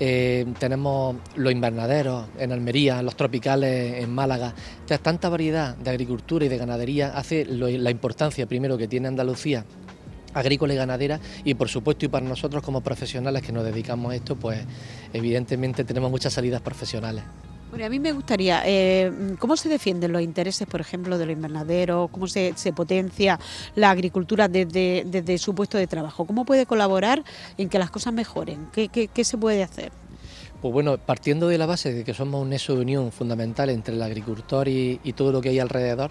Eh, 0.00 0.44
tenemos 0.58 1.14
los 1.36 1.52
invernaderos 1.52 2.26
en 2.40 2.50
Almería, 2.50 3.00
los 3.02 3.14
tropicales 3.14 4.02
en 4.02 4.12
Málaga. 4.12 4.52
Entonces, 4.80 5.00
tanta 5.00 5.28
variedad 5.28 5.76
de 5.76 5.90
agricultura 5.90 6.44
y 6.44 6.48
de 6.48 6.58
ganadería 6.58 7.16
hace 7.16 7.44
la 7.44 7.90
importancia 7.92 8.46
primero 8.46 8.76
que 8.76 8.88
tiene 8.88 9.06
Andalucía 9.06 9.64
agrícola 10.36 10.74
y 10.74 10.76
ganadera 10.76 11.18
y 11.44 11.54
por 11.54 11.68
supuesto 11.68 12.04
y 12.04 12.08
para 12.08 12.26
nosotros 12.26 12.62
como 12.62 12.82
profesionales 12.82 13.42
que 13.42 13.52
nos 13.52 13.64
dedicamos 13.64 14.12
a 14.12 14.16
esto, 14.16 14.36
pues 14.36 14.60
evidentemente 15.12 15.84
tenemos 15.84 16.10
muchas 16.10 16.32
salidas 16.32 16.60
profesionales. 16.60 17.24
Bueno, 17.70 17.84
a 17.84 17.88
mí 17.88 17.98
me 17.98 18.12
gustaría, 18.12 18.62
eh, 18.64 19.34
¿cómo 19.40 19.56
se 19.56 19.68
defienden 19.68 20.12
los 20.12 20.22
intereses, 20.22 20.68
por 20.68 20.80
ejemplo, 20.80 21.18
de 21.18 21.26
los 21.26 21.32
invernaderos? 21.32 22.10
¿Cómo 22.10 22.28
se, 22.28 22.54
potencia 22.74 23.40
la 23.74 23.90
agricultura 23.90 24.46
desde, 24.46 25.38
su 25.38 25.54
puesto 25.54 25.76
de 25.76 25.88
trabajo? 25.88 26.26
¿Cómo 26.26 26.44
puede 26.44 26.64
colaborar 26.64 27.24
en 27.58 27.68
que 27.68 27.78
las 27.78 27.90
cosas 27.90 28.12
mejoren? 28.12 28.68
¿Qué, 28.72 29.24
se 29.24 29.36
puede 29.36 29.64
hacer? 29.64 29.90
Pues 30.60 30.72
bueno, 30.72 30.98
partiendo 30.98 31.48
de 31.48 31.58
la 31.58 31.66
base 31.66 31.92
de 31.92 32.04
que 32.04 32.14
somos 32.14 32.42
un 32.42 32.50
nexo 32.50 32.74
de 32.74 32.80
unión 32.80 33.12
fundamental 33.12 33.70
entre 33.70 33.94
el 33.94 34.02
agricultor 34.02 34.68
y 34.68 35.12
todo 35.14 35.30
lo 35.32 35.40
que 35.40 35.50
hay 35.50 35.58
alrededor, 35.58 36.10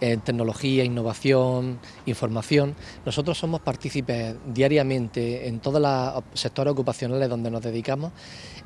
en 0.00 0.20
tecnología, 0.20 0.84
innovación, 0.84 1.78
información. 2.06 2.74
Nosotros 3.06 3.38
somos 3.38 3.60
partícipes 3.60 4.34
diariamente 4.52 5.48
en 5.48 5.60
todos 5.60 5.80
los 5.80 6.24
sectores 6.34 6.72
ocupacionales 6.72 7.28
donde 7.28 7.50
nos 7.50 7.62
dedicamos 7.62 8.12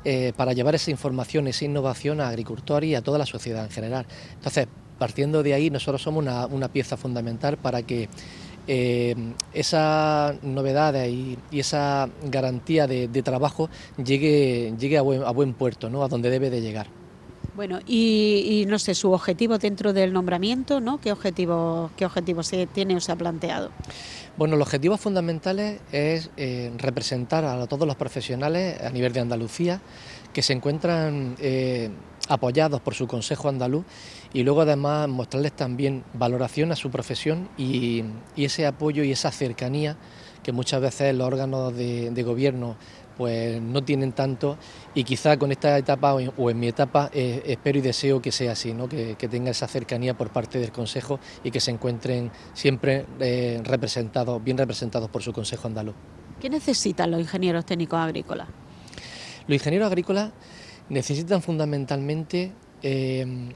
eh, 0.03 0.33
para 0.35 0.53
llevar 0.53 0.75
esa 0.75 0.91
información, 0.91 1.47
esa 1.47 1.65
innovación 1.65 2.21
a 2.21 2.29
agricultores 2.29 2.89
y 2.89 2.95
a 2.95 3.01
toda 3.01 3.17
la 3.17 3.25
sociedad 3.25 3.63
en 3.63 3.71
general. 3.71 4.05
Entonces, 4.33 4.67
partiendo 4.97 5.43
de 5.43 5.53
ahí, 5.53 5.69
nosotros 5.69 6.01
somos 6.01 6.25
una, 6.51 6.67
pieza 6.69 6.97
fundamental 6.97 7.57
para 7.57 7.83
que 7.83 8.09
eh, 8.71 9.15
esas 9.51 10.43
novedades 10.43 11.11
y, 11.11 11.39
esa 11.51 12.07
garantía 12.23 12.85
de, 12.85 13.07
trabajo 13.23 13.67
llegue, 13.97 14.75
llegue 14.77 14.99
a, 14.99 15.01
buen, 15.01 15.53
puerto, 15.55 15.89
¿no? 15.89 16.03
a 16.03 16.07
donde 16.07 16.29
debe 16.29 16.51
de 16.51 16.61
llegar. 16.61 16.85
Bueno, 17.55 17.79
y, 17.87 18.65
no 18.67 18.77
sé, 18.77 18.93
su 18.93 19.11
objetivo 19.11 19.57
dentro 19.57 19.91
del 19.91 20.13
nombramiento, 20.13 20.81
¿no? 20.81 21.01
¿Qué 21.01 21.11
objetivo, 21.11 21.89
qué 21.97 22.05
objetivo 22.05 22.43
se 22.43 22.67
tiene 22.67 22.95
o 22.95 22.99
se 22.99 23.11
ha 23.11 23.15
planteado? 23.15 23.71
Bueno, 24.37 24.55
los 24.55 24.67
objetivos 24.67 25.01
fundamentales 25.01 25.79
es 25.91 26.29
eh, 26.37 26.71
representar 26.77 27.43
a 27.43 27.67
todos 27.67 27.85
los 27.85 27.97
profesionales 27.97 28.81
a 28.81 28.89
nivel 28.89 29.11
de 29.11 29.19
Andalucía 29.19 29.81
que 30.33 30.41
se 30.41 30.53
encuentran 30.53 31.35
eh, 31.39 31.89
apoyados 32.29 32.79
por 32.79 32.93
su 32.93 33.07
Consejo 33.07 33.49
Andaluz 33.49 33.85
y 34.31 34.43
luego 34.43 34.61
además 34.61 35.09
mostrarles 35.09 35.53
también 35.53 36.03
valoración 36.13 36.71
a 36.71 36.75
su 36.75 36.89
profesión 36.89 37.49
y, 37.57 38.03
ese 38.37 38.65
apoyo 38.65 39.03
y 39.03 39.11
esa 39.11 39.31
cercanía 39.31 39.97
que 40.43 40.53
muchas 40.53 40.79
veces 40.79 41.13
los 41.13 41.27
órganos 41.27 41.75
de 41.75 42.23
gobierno 42.23 42.77
pues 43.19 43.61
no 43.61 43.83
tienen 43.83 44.13
tanto 44.13 44.57
y 44.95 45.03
quizá 45.03 45.35
con 45.35 45.51
esta 45.51 45.77
etapa 45.77 46.13
o 46.13 46.49
en, 46.49 46.57
mi 46.57 46.69
etapa 46.69 47.09
eh, 47.11 47.43
espero 47.47 47.79
y 47.79 47.81
deseo 47.81 48.21
que 48.21 48.31
sea 48.31 48.53
así, 48.53 48.73
¿no? 48.73 48.87
que, 48.87 49.15
tenga 49.29 49.51
esa 49.51 49.67
cercanía 49.67 50.17
por 50.17 50.29
parte 50.29 50.57
del 50.57 50.71
Consejo 50.71 51.19
y 51.43 51.51
que 51.51 51.59
se 51.59 51.71
encuentren 51.71 52.31
siempre 52.53 53.05
eh, 53.19 53.59
representados, 53.65 54.41
bien 54.41 54.57
representados 54.57 55.09
por 55.09 55.21
su 55.21 55.33
Consejo 55.33 55.67
andaluz. 55.67 55.95
¿Qué 56.39 56.49
necesitan 56.49 57.11
los 57.11 57.19
ingenieros 57.19 57.65
técnicos 57.65 57.99
agrícolas? 57.99 58.47
Los 59.47 59.55
ingenieros 59.55 59.87
agrícolas 59.87 60.31
necesitan 60.87 61.41
fundamentalmente 61.41 62.53
eh, 62.81 63.51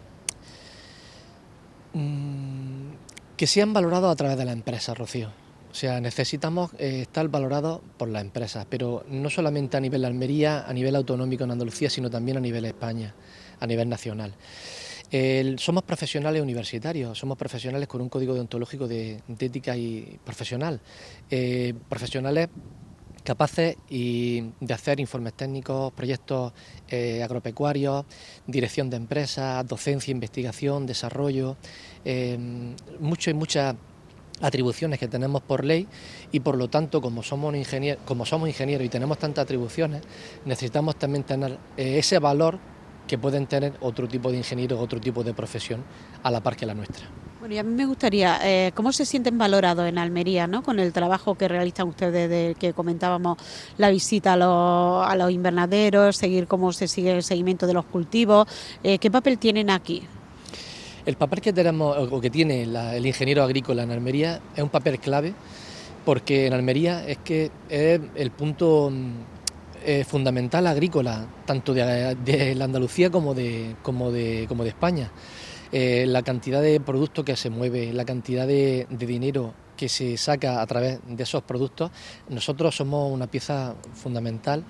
mm, 1.93 2.89
que 3.37 3.47
sean 3.47 3.71
valorados 3.71 4.11
a 4.11 4.15
través 4.17 4.37
de 4.37 4.43
la 4.43 4.51
empresa, 4.51 4.93
Rocío. 4.93 5.42
O 5.73 5.75
sea, 5.75 5.99
necesitamos 5.99 6.71
eh, 6.77 7.01
estar 7.01 7.27
valorados 7.29 7.81
por 7.97 8.07
las 8.07 8.21
empresas, 8.21 8.67
pero 8.69 9.03
no 9.09 9.27
solamente 9.31 9.75
a 9.75 9.79
nivel 9.79 10.01
de 10.01 10.07
Almería, 10.07 10.67
a 10.67 10.71
nivel 10.71 10.95
autonómico 10.95 11.45
en 11.45 11.49
Andalucía, 11.49 11.89
sino 11.89 12.11
también 12.11 12.37
a 12.37 12.39
nivel 12.39 12.61
de 12.61 12.67
España, 12.67 13.15
a 13.59 13.65
nivel 13.65 13.89
nacional. 13.89 14.35
somos 15.57 15.83
profesionales 15.83 16.43
universitarios, 16.43 17.17
somos 17.17 17.39
profesionales 17.39 17.87
con 17.87 18.01
un 18.01 18.09
código 18.09 18.35
deontológico 18.35 18.87
de, 18.87 19.23
ética 19.39 19.75
y 19.75 20.19
profesional, 20.23 20.79
eh, 21.31 21.73
profesionales 21.89 22.49
capaces 23.23 23.77
de 23.89 24.73
hacer 24.73 24.99
informes 24.99 25.33
técnicos, 25.33 25.91
proyectos 25.93 26.53
eh, 26.87 27.23
agropecuarios, 27.23 28.05
dirección 28.45 28.91
de 28.91 28.97
empresas, 28.97 29.65
docencia, 29.67 30.11
investigación, 30.11 30.85
desarrollo, 30.85 31.57
mucho 32.99 33.31
y 33.31 33.33
muchas 33.33 33.75
atribuciones 34.41 34.99
que 34.99 35.07
tenemos 35.07 35.41
por 35.41 35.63
ley 35.63 35.87
y 36.31 36.39
por 36.39 36.57
lo 36.57 36.69
tanto 36.69 37.01
como 37.01 37.23
somos 37.23 37.55
ingenieros, 37.55 38.03
como 38.05 38.25
somos 38.25 38.49
ingenieros 38.49 38.85
y 38.85 38.89
tenemos 38.89 39.17
tantas 39.17 39.43
atribuciones, 39.43 40.01
necesitamos 40.45 40.95
también 40.97 41.23
tener 41.23 41.57
eh, 41.77 41.97
ese 41.99 42.19
valor 42.19 42.59
que 43.07 43.17
pueden 43.17 43.47
tener 43.47 43.73
otro 43.81 44.07
tipo 44.07 44.31
de 44.31 44.37
ingenieros, 44.37 44.79
otro 44.79 44.99
tipo 44.99 45.23
de 45.23 45.33
profesión 45.33 45.83
a 46.23 46.31
la 46.31 46.41
par 46.41 46.55
que 46.55 46.65
la 46.65 46.73
nuestra. 46.73 47.05
Bueno, 47.39 47.55
y 47.55 47.57
a 47.57 47.63
mí 47.63 47.73
me 47.73 47.85
gustaría, 47.85 48.39
eh, 48.41 48.71
¿cómo 48.73 48.93
se 48.93 49.05
sienten 49.05 49.37
valorados 49.37 49.85
en 49.85 49.97
Almería, 49.97 50.47
¿no? 50.47 50.63
con 50.63 50.79
el 50.79 50.93
trabajo 50.93 51.35
que 51.35 51.49
realizan 51.49 51.89
ustedes, 51.89 52.29
de 52.29 52.55
que 52.57 52.71
comentábamos 52.71 53.37
la 53.77 53.89
visita 53.89 54.33
a 54.33 54.37
los, 54.37 55.05
a 55.05 55.13
los 55.17 55.29
invernaderos, 55.29 56.15
seguir 56.15 56.47
cómo 56.47 56.71
se 56.71 56.87
sigue 56.87 57.11
el 57.11 57.21
seguimiento 57.21 57.67
de 57.67 57.73
los 57.73 57.83
cultivos? 57.83 58.47
Eh, 58.81 58.97
¿Qué 58.97 59.11
papel 59.11 59.37
tienen 59.37 59.69
aquí? 59.69 60.03
El 61.05 61.15
papel 61.15 61.41
que 61.41 61.51
tenemos 61.51 61.97
o 61.97 62.21
que 62.21 62.29
tiene 62.29 62.63
el 62.63 63.05
ingeniero 63.05 63.43
agrícola 63.43 63.83
en 63.83 63.91
Almería 63.91 64.41
es 64.55 64.63
un 64.63 64.69
papel 64.69 64.99
clave 64.99 65.33
porque 66.05 66.47
en 66.47 66.53
Almería 66.53 67.05
es 67.07 67.17
que 67.19 67.51
es 67.69 67.99
el 68.15 68.31
punto 68.31 68.89
mm, 68.91 69.11
eh, 69.85 70.03
fundamental 70.05 70.67
agrícola, 70.67 71.25
tanto 71.45 71.73
de, 71.73 72.55
la 72.55 72.65
Andalucía 72.65 73.09
como 73.09 73.33
de, 73.33 73.75
como 73.81 74.11
de, 74.11 74.45
como 74.47 74.63
de 74.63 74.69
España. 74.69 75.11
Eh, 75.71 76.05
la 76.07 76.21
cantidad 76.21 76.61
de 76.61 76.79
productos 76.79 77.25
que 77.25 77.35
se 77.35 77.49
mueve, 77.49 77.91
la 77.93 78.05
cantidad 78.05 78.45
de 78.45 78.87
dinero 78.89 79.53
que 79.75 79.89
se 79.89 80.17
saca 80.17 80.61
a 80.61 80.67
través 80.67 80.99
de 81.07 81.23
esos 81.23 81.43
productos, 81.43 81.91
nosotros 82.29 82.75
somos 82.75 83.11
una 83.11 83.27
pieza 83.27 83.75
fundamental 83.93 84.63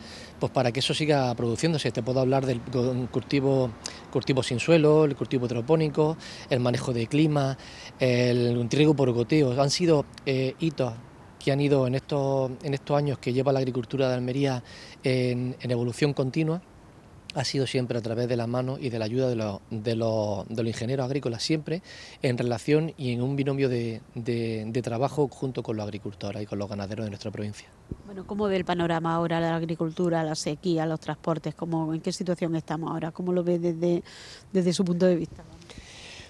pues 0.44 0.52
para 0.52 0.74
que 0.74 0.82
eso 0.82 0.94
siga 0.94 1.34
produciéndose. 1.36 1.90
Te 1.94 2.04
puedo 2.04 2.20
hablar 2.20 2.46
del 2.46 2.60
cultivo, 3.10 3.72
cultivo 4.12 4.44
sin 4.44 4.60
suelo, 4.60 5.06
el 5.06 5.16
cultivo 5.16 5.46
hidropónico, 5.46 6.18
el 6.50 6.60
manejo 6.60 6.92
de 6.92 7.08
clima, 7.08 7.58
el 7.98 8.68
trigo 8.68 8.94
por 8.94 9.10
goteo. 9.14 9.58
Han 9.62 9.70
sido 9.70 10.04
eh, 10.26 10.54
hitos 10.60 10.96
que 11.40 11.54
han 11.54 11.62
ido 11.62 11.88
en 11.88 11.96
estos, 11.96 12.52
en 12.62 12.74
estos 12.74 12.98
años 12.98 13.20
que 13.20 13.32
lleva 13.32 13.54
la 13.54 13.60
agricultura 13.60 14.10
de 14.10 14.16
Almería 14.16 14.62
en 15.02 15.56
evolución 15.62 16.12
continua 16.12 16.62
ha 17.36 17.44
sido 17.44 17.68
siempre 17.68 17.98
a 17.98 18.02
través 18.02 18.28
de 18.28 18.36
la 18.36 18.48
mano 18.48 18.78
y 18.80 18.90
de 18.90 19.00
la 19.00 19.06
ayuda 19.06 19.28
de 19.28 19.36
los, 19.36 19.60
de 19.70 19.96
los, 19.96 20.48
ingenieros 20.50 21.06
agrícolas, 21.06 21.44
siempre 21.44 21.82
en 22.22 22.38
relación 22.38 22.94
y 22.98 23.12
en 23.12 23.22
un 23.22 23.36
binomio 23.36 23.70
de, 23.70 24.02
trabajo 24.84 25.28
junto 25.30 25.64
con 25.64 25.78
los 25.78 25.84
agricultores 25.84 26.44
y 26.44 26.46
con 26.46 26.60
los 26.60 26.70
ganaderos 26.70 27.06
de 27.06 27.10
nuestra 27.10 27.32
provincia. 27.32 27.68
Bueno, 28.06 28.26
¿cómo 28.28 28.46
ve 28.46 28.58
el 28.58 28.66
panorama 28.66 29.16
ahora 29.16 29.40
la 29.40 29.56
agricultura, 29.56 30.24
la 30.24 30.36
sequía, 30.36 30.86
los 30.86 31.00
transportes? 31.00 31.56
¿Cómo, 31.56 31.94
¿En 31.94 32.02
qué 32.02 32.12
situación 32.12 32.56
estamos 32.56 32.92
ahora? 32.92 33.12
¿Cómo 33.12 33.32
lo 33.32 33.44
ve 33.44 33.60
desde, 33.60 34.04
desde 34.52 34.74
su 34.74 34.84
punto 34.84 35.06
de 35.06 35.16
vista? 35.16 35.44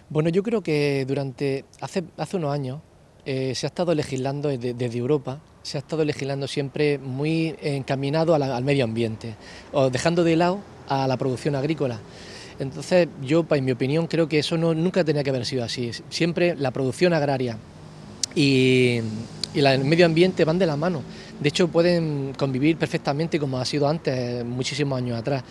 Bueno, 0.10 0.30
yo 0.30 0.44
creo 0.44 0.62
que 0.62 1.06
durante 1.08 1.66
hace, 1.82 2.04
hace 2.18 2.38
unos 2.38 2.54
años 2.54 2.80
eh, 3.26 3.56
se 3.56 3.66
ha 3.66 3.70
estado 3.70 3.96
legislando 3.96 4.50
desde, 4.50 4.98
Europa, 4.98 5.40
se 5.64 5.78
ha 5.78 5.80
estado 5.80 6.04
legislando 6.04 6.48
siempre 6.48 6.98
muy 7.00 7.56
encaminado 7.62 8.36
al 8.36 8.64
medio 8.64 8.84
ambiente, 8.84 9.36
o 9.72 9.90
dejando 9.90 10.24
de 10.24 10.36
lado 10.36 10.60
a 10.88 11.08
la 11.08 11.18
producción 11.18 11.56
agrícola. 11.56 12.00
Entonces, 12.60 13.08
yo, 13.22 13.46
en 13.50 13.66
mi 13.66 13.72
opinión, 13.72 14.08
creo 14.08 14.28
que 14.28 14.40
eso 14.40 14.58
no, 14.58 14.74
nunca 14.74 15.04
tenía 15.04 15.24
que 15.24 15.30
haber 15.30 15.46
sido 15.46 15.64
así. 15.64 15.92
Siempre 16.10 16.56
la 16.56 16.72
producción 16.72 17.14
agraria 17.14 17.58
y, 18.36 19.02
el 19.54 19.84
medio 19.86 20.08
ambiente 20.08 20.46
van 20.46 20.58
de 20.58 20.66
la 20.66 20.76
mano. 20.76 21.04
De 21.40 21.50
hecho, 21.50 21.68
pueden 21.68 22.34
convivir 22.36 22.76
perfectamente 22.78 23.40
como 23.40 23.60
ha 23.60 23.66
sido 23.66 23.88
antes, 23.88 24.44
muchísimos 24.44 24.98
años 24.98 25.20
atrás. 25.20 25.44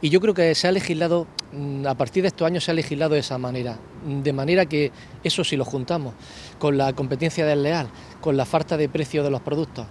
Y 0.00 0.10
yo 0.10 0.20
creo 0.20 0.32
que 0.32 0.54
se 0.54 0.68
ha 0.68 0.72
legislado, 0.72 1.26
mm, 1.52 1.86
a 1.86 1.96
partir 1.96 2.22
de 2.22 2.28
estos 2.28 2.46
años 2.46 2.62
se 2.62 2.70
ha 2.70 2.74
legislado 2.74 3.14
de 3.14 3.20
esa 3.20 3.36
manera. 3.36 3.76
De 4.06 4.32
manera 4.32 4.66
que 4.66 4.92
eso 5.24 5.42
si 5.42 5.56
lo 5.56 5.64
juntamos 5.64 6.14
con 6.60 6.78
la 6.78 6.92
competencia 6.92 7.44
desleal, 7.44 7.88
con 8.20 8.36
la 8.36 8.44
falta 8.44 8.76
de 8.76 8.88
precio 8.88 9.24
de 9.24 9.30
los 9.30 9.40
productos, 9.40 9.86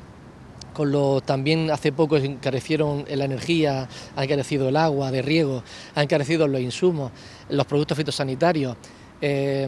con 0.78 0.92
lo 0.92 1.22
también 1.22 1.72
hace 1.72 1.92
poco 1.92 2.18
encarecieron 2.18 3.04
la 3.10 3.26
energía, 3.26 3.90
ha 4.16 4.24
encarecido 4.24 4.70
el 4.70 4.78
agua 4.78 5.10
de 5.10 5.24
riego, 5.24 5.64
ha 5.96 6.04
encarecido 6.04 6.48
los 6.48 6.62
insumos, 6.62 7.12
los 7.50 7.66
productos 7.66 7.98
fitosanitarios, 7.98 8.78
eh, 9.20 9.68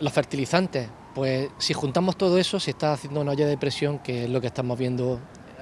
los 0.00 0.12
fertilizantes, 0.12 0.86
pues 1.14 1.48
si 1.56 1.72
juntamos 1.72 2.16
todo 2.16 2.36
eso 2.36 2.60
se 2.60 2.72
está 2.72 2.92
haciendo 2.92 3.22
una 3.22 3.30
olla 3.30 3.46
de 3.46 3.56
presión 3.56 4.00
que 4.00 4.24
es 4.24 4.30
lo 4.30 4.38
que 4.42 4.48
estamos 4.48 4.78
viendo 4.78 5.18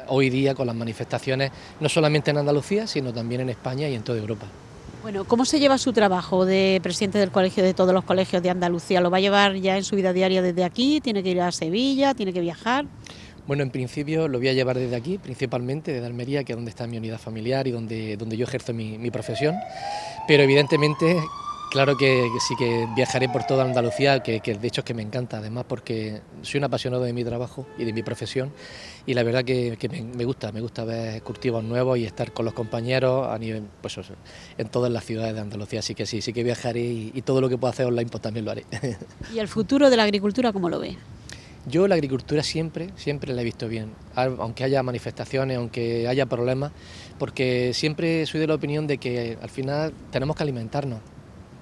hoy 0.09 0.31
día 0.31 0.57
con 0.57 0.67
las 0.67 0.75
manifestaciones, 0.75 1.53
no 1.79 1.89
solamente 1.89 2.33
en 2.33 2.39
Andalucía, 2.39 2.89
sino 2.89 3.13
también 3.13 3.43
en 3.43 3.51
España 3.51 3.89
y 3.89 3.95
en 3.95 4.03
toda 4.03 4.19
Europa. 4.19 4.47
Bueno, 5.01 5.25
¿cómo 5.25 5.45
se 5.45 5.61
lleva 5.61 5.79
su 5.79 5.93
trabajo 5.93 6.45
de 6.45 6.81
presidente 6.83 7.19
del 7.19 7.31
colegio 7.31 7.63
de 7.63 7.73
todos 7.73 7.95
los 7.95 8.03
colegios 8.03 8.43
de 8.43 8.51
Andalucía? 8.51 9.01
¿Lo 9.01 9.13
va 9.13 9.19
a 9.19 9.21
llevar 9.21 9.55
ya 9.55 9.77
en 9.77 9.85
su 9.85 9.95
vida 9.95 10.13
diaria 10.13 10.43
desde 10.43 10.65
aquí? 10.65 11.01
¿Tiene 11.01 11.23
que 11.23 11.31
ir 11.31 11.41
a 11.41 11.53
Sevilla? 11.53 12.15
¿Tiene 12.15 12.33
que 12.33 12.41
viajar? 12.41 12.85
Bueno, 13.49 13.63
en 13.63 13.71
principio 13.71 14.29
lo 14.29 14.37
voy 14.37 14.49
a 14.49 14.53
llevar 14.53 14.79
desde 14.79 14.95
aquí, 14.95 15.17
principalmente 15.17 15.91
desde 15.91 16.07
Almería, 16.07 16.45
que 16.45 16.53
es 16.53 16.57
donde 16.57 16.69
está 16.69 16.87
mi 16.87 16.99
unidad 16.99 17.19
familiar 17.19 17.67
y 17.67 17.71
donde, 17.71 18.19
donde 18.19 18.37
yo 18.37 18.45
ejerzo 18.45 18.75
mi, 18.75 19.11
profesión. 19.11 19.57
Pero 20.27 20.43
evidentemente, 20.43 21.19
claro 21.71 21.97
que, 21.97 22.29
sí 22.47 22.55
que 22.59 22.87
viajaré 22.95 23.31
por 23.31 23.45
toda 23.45 23.65
Andalucía, 23.65 24.23
que, 24.23 24.39
de 24.43 24.69
hecho 24.69 24.83
es 24.83 24.85
que 24.85 24.93
me 24.93 25.01
encanta, 25.01 25.39
además 25.39 25.65
porque 25.67 26.21
soy 26.43 26.59
un 26.59 26.65
apasionado 26.65 27.05
de 27.05 27.15
mi 27.15 27.25
trabajo 27.25 27.67
y 27.79 27.87
de 27.87 27.95
mi 27.95 28.03
profesión. 28.03 28.53
Y 29.07 29.15
la 29.15 29.23
verdad 29.23 29.43
que, 29.45 29.79
me, 30.15 30.27
gusta, 30.27 30.53
me 30.53 30.61
gusta 30.61 30.85
ver 30.85 31.23
cultivos 31.23 31.65
nuevos 31.65 31.97
y 31.97 32.05
estar 32.05 32.33
con 32.33 32.45
los 32.45 32.53
compañeros 32.53 33.29
a 33.29 33.39
nivel, 33.39 33.63
pues 33.81 33.99
en 34.59 34.69
todas 34.69 34.93
las 34.93 35.07
ciudades 35.07 35.33
de 35.33 35.41
Andalucía. 35.41 35.79
Así 35.79 35.95
que 35.95 36.05
sí, 36.05 36.21
sí 36.21 36.35
que 36.35 36.45
viajaré 36.45 36.81
y, 36.81 37.13
y 37.15 37.23
todo 37.23 37.41
lo 37.41 37.49
que 37.49 37.57
pueda 37.57 37.71
hacer 37.71 37.87
online 37.87 38.11
pues 38.11 38.21
también 38.21 38.45
lo 38.45 38.51
haré. 38.51 38.67
¿Y 39.35 39.39
el 39.39 39.49
futuro 39.49 39.89
de 39.89 39.97
la 39.97 40.03
agricultura 40.03 40.53
cómo 40.53 40.69
lo 40.69 40.81
ve? 40.81 40.99
Yo 41.69 41.87
la 41.87 41.97
agricultura 41.97 42.43
siempre, 42.43 42.89
siempre 42.97 43.35
la 43.35 43.43
he 43.43 43.45
visto 43.45 43.69
bien, 43.69 43.91
aunque 44.15 44.65
haya 44.65 44.83
manifestaciones, 44.83 45.59
aunque 45.59 46.09
haya 46.09 46.25
problemas, 46.25 46.73
porque 47.19 47.73
siempre 47.75 48.25
soy 48.25 48.41
de 48.41 48.47
la 48.47 48.55
opinión 48.55 48.87
de 48.87 48.97
que 48.97 49.37
al 49.43 49.51
final 49.51 49.93
tenemos 50.11 50.35
que 50.35 50.45
alimentarnos. 50.45 51.01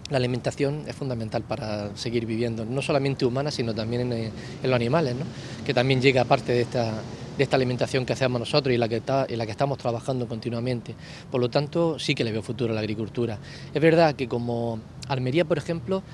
La 0.09 0.19
alimentación 0.19 0.85
es 0.87 0.95
fundamental 0.95 1.43
para 1.43 1.97
seguir 1.97 2.25
viviendo, 2.25 2.65
no 2.65 2.83
solamente 2.83 3.27
humana, 3.27 3.51
sino 3.51 3.75
también 3.75 4.13
en, 4.13 4.33
los 4.63 4.73
animales, 4.73 5.17
¿no? 5.17 5.25
que 5.65 5.75
también 5.75 6.01
llega 6.01 6.25
parte 6.25 6.53
de 6.53 6.61
esta, 6.61 7.03
de 7.37 7.43
esta 7.43 7.57
alimentación 7.57 8.07
que 8.07 8.13
hacemos 8.13 8.39
nosotros 8.39 8.73
y 8.73 8.79
la 8.79 8.89
que, 8.89 9.03
la 9.29 9.45
que 9.45 9.51
estamos 9.51 9.79
trabajando 9.79 10.29
continuamente. 10.29 10.95
Por 11.33 11.41
lo 11.41 11.51
tanto, 11.51 11.99
sí 11.99 12.15
que 12.15 12.23
le 12.23 12.31
veo 12.31 12.43
futuro 12.43 12.71
a 12.73 12.75
la 12.75 12.81
agricultura. 12.81 13.41
Es 13.75 13.83
verdad 13.83 14.15
que 14.15 14.29
como 14.29 14.79
Almería, 15.09 15.45
por 15.45 15.59
ejemplo, 15.59 16.05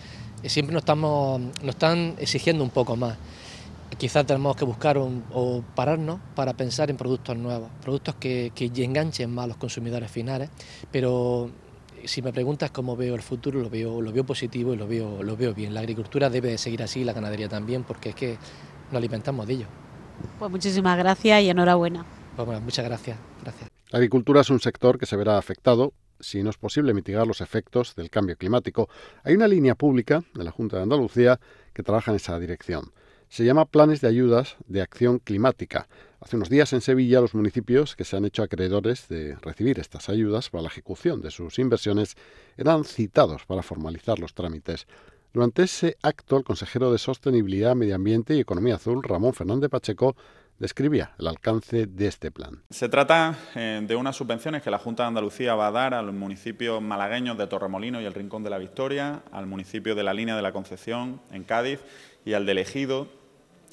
eh, 0.42 0.48
siempre 0.48 0.72
nos, 0.72 0.80
estamos, 0.80 1.40
nos 1.40 1.74
están 1.74 2.14
exigiendo 2.18 2.64
un 2.64 2.70
poco 2.70 2.96
más 2.96 3.18
quizás 3.98 4.26
tenemos 4.26 4.56
que 4.56 4.64
buscar 4.64 4.98
o 4.98 5.64
pararnos 5.74 6.20
para 6.34 6.54
pensar 6.54 6.90
en 6.90 6.96
productos 6.96 7.36
nuevos, 7.36 7.70
productos 7.82 8.14
que, 8.16 8.52
que 8.54 8.70
enganchen 8.84 9.32
más 9.32 9.44
a 9.44 9.48
los 9.48 9.56
consumidores 9.56 10.10
finales, 10.10 10.50
pero 10.90 11.50
si 12.04 12.22
me 12.22 12.32
preguntas 12.32 12.70
cómo 12.70 12.96
veo 12.96 13.14
el 13.14 13.22
futuro, 13.22 13.60
lo 13.60 13.70
veo, 13.70 14.00
lo 14.00 14.12
veo 14.12 14.24
positivo 14.24 14.74
y 14.74 14.76
lo 14.76 14.86
veo, 14.86 15.22
lo 15.22 15.36
veo 15.36 15.54
bien. 15.54 15.74
La 15.74 15.80
agricultura 15.80 16.30
debe 16.30 16.50
de 16.50 16.58
seguir 16.58 16.82
así, 16.82 17.04
la 17.04 17.12
ganadería 17.12 17.48
también, 17.48 17.84
porque 17.84 18.10
es 18.10 18.14
que 18.14 18.38
nos 18.90 18.96
alimentamos 18.96 19.46
de 19.46 19.54
ello. 19.54 19.66
Pues 20.38 20.50
muchísimas 20.50 20.98
gracias 20.98 21.42
y 21.42 21.50
enhorabuena. 21.50 22.04
Pues 22.36 22.46
bueno, 22.46 22.60
muchas 22.60 22.84
gracias, 22.84 23.18
gracias. 23.42 23.70
La 23.90 23.98
agricultura 23.98 24.40
es 24.40 24.50
un 24.50 24.60
sector 24.60 24.98
que 24.98 25.06
se 25.06 25.16
verá 25.16 25.38
afectado 25.38 25.92
si 26.18 26.42
no 26.42 26.50
es 26.50 26.56
posible 26.56 26.94
mitigar 26.94 27.26
los 27.26 27.40
efectos 27.40 27.96
del 27.96 28.08
cambio 28.08 28.36
climático. 28.36 28.88
Hay 29.24 29.34
una 29.34 29.48
línea 29.48 29.74
pública 29.74 30.22
de 30.34 30.44
la 30.44 30.52
Junta 30.52 30.76
de 30.76 30.84
Andalucía 30.84 31.40
que 31.72 31.82
trabaja 31.82 32.12
en 32.12 32.16
esa 32.16 32.38
dirección 32.38 32.92
se 33.32 33.46
llama 33.46 33.64
Planes 33.64 34.02
de 34.02 34.08
Ayudas 34.08 34.56
de 34.66 34.82
Acción 34.82 35.18
Climática. 35.18 35.88
Hace 36.20 36.36
unos 36.36 36.50
días 36.50 36.74
en 36.74 36.82
Sevilla 36.82 37.22
los 37.22 37.34
municipios 37.34 37.96
que 37.96 38.04
se 38.04 38.14
han 38.14 38.26
hecho 38.26 38.42
acreedores 38.42 39.08
de 39.08 39.36
recibir 39.36 39.78
estas 39.78 40.10
ayudas 40.10 40.50
para 40.50 40.60
la 40.60 40.68
ejecución 40.68 41.22
de 41.22 41.30
sus 41.30 41.58
inversiones 41.58 42.14
eran 42.58 42.84
citados 42.84 43.46
para 43.46 43.62
formalizar 43.62 44.18
los 44.18 44.34
trámites. 44.34 44.86
Durante 45.32 45.62
ese 45.62 45.96
acto, 46.02 46.36
el 46.36 46.44
consejero 46.44 46.92
de 46.92 46.98
Sostenibilidad, 46.98 47.74
Medio 47.74 47.94
Ambiente 47.94 48.34
y 48.34 48.40
Economía 48.40 48.74
Azul, 48.74 49.02
Ramón 49.02 49.32
Fernández 49.32 49.70
Pacheco, 49.70 50.14
describía 50.58 51.14
el 51.18 51.26
alcance 51.26 51.86
de 51.86 52.08
este 52.08 52.30
plan. 52.30 52.62
Se 52.68 52.90
trata 52.90 53.34
eh, 53.54 53.80
de 53.82 53.96
unas 53.96 54.14
subvenciones 54.14 54.60
que 54.60 54.70
la 54.70 54.78
Junta 54.78 55.04
de 55.04 55.08
Andalucía 55.08 55.54
va 55.54 55.68
a 55.68 55.72
dar 55.72 55.94
a 55.94 56.02
los 56.02 56.14
municipios 56.14 56.82
malagueños 56.82 57.38
de 57.38 57.46
Torremolino 57.46 57.98
y 58.02 58.04
el 58.04 58.12
Rincón 58.12 58.44
de 58.44 58.50
la 58.50 58.58
Victoria, 58.58 59.22
al 59.32 59.46
municipio 59.46 59.94
de 59.94 60.02
la 60.02 60.12
Línea 60.12 60.36
de 60.36 60.42
la 60.42 60.52
Concepción 60.52 61.22
en 61.32 61.44
Cádiz 61.44 61.80
y 62.26 62.34
al 62.34 62.44
de 62.44 62.60
Ejido 62.60 63.21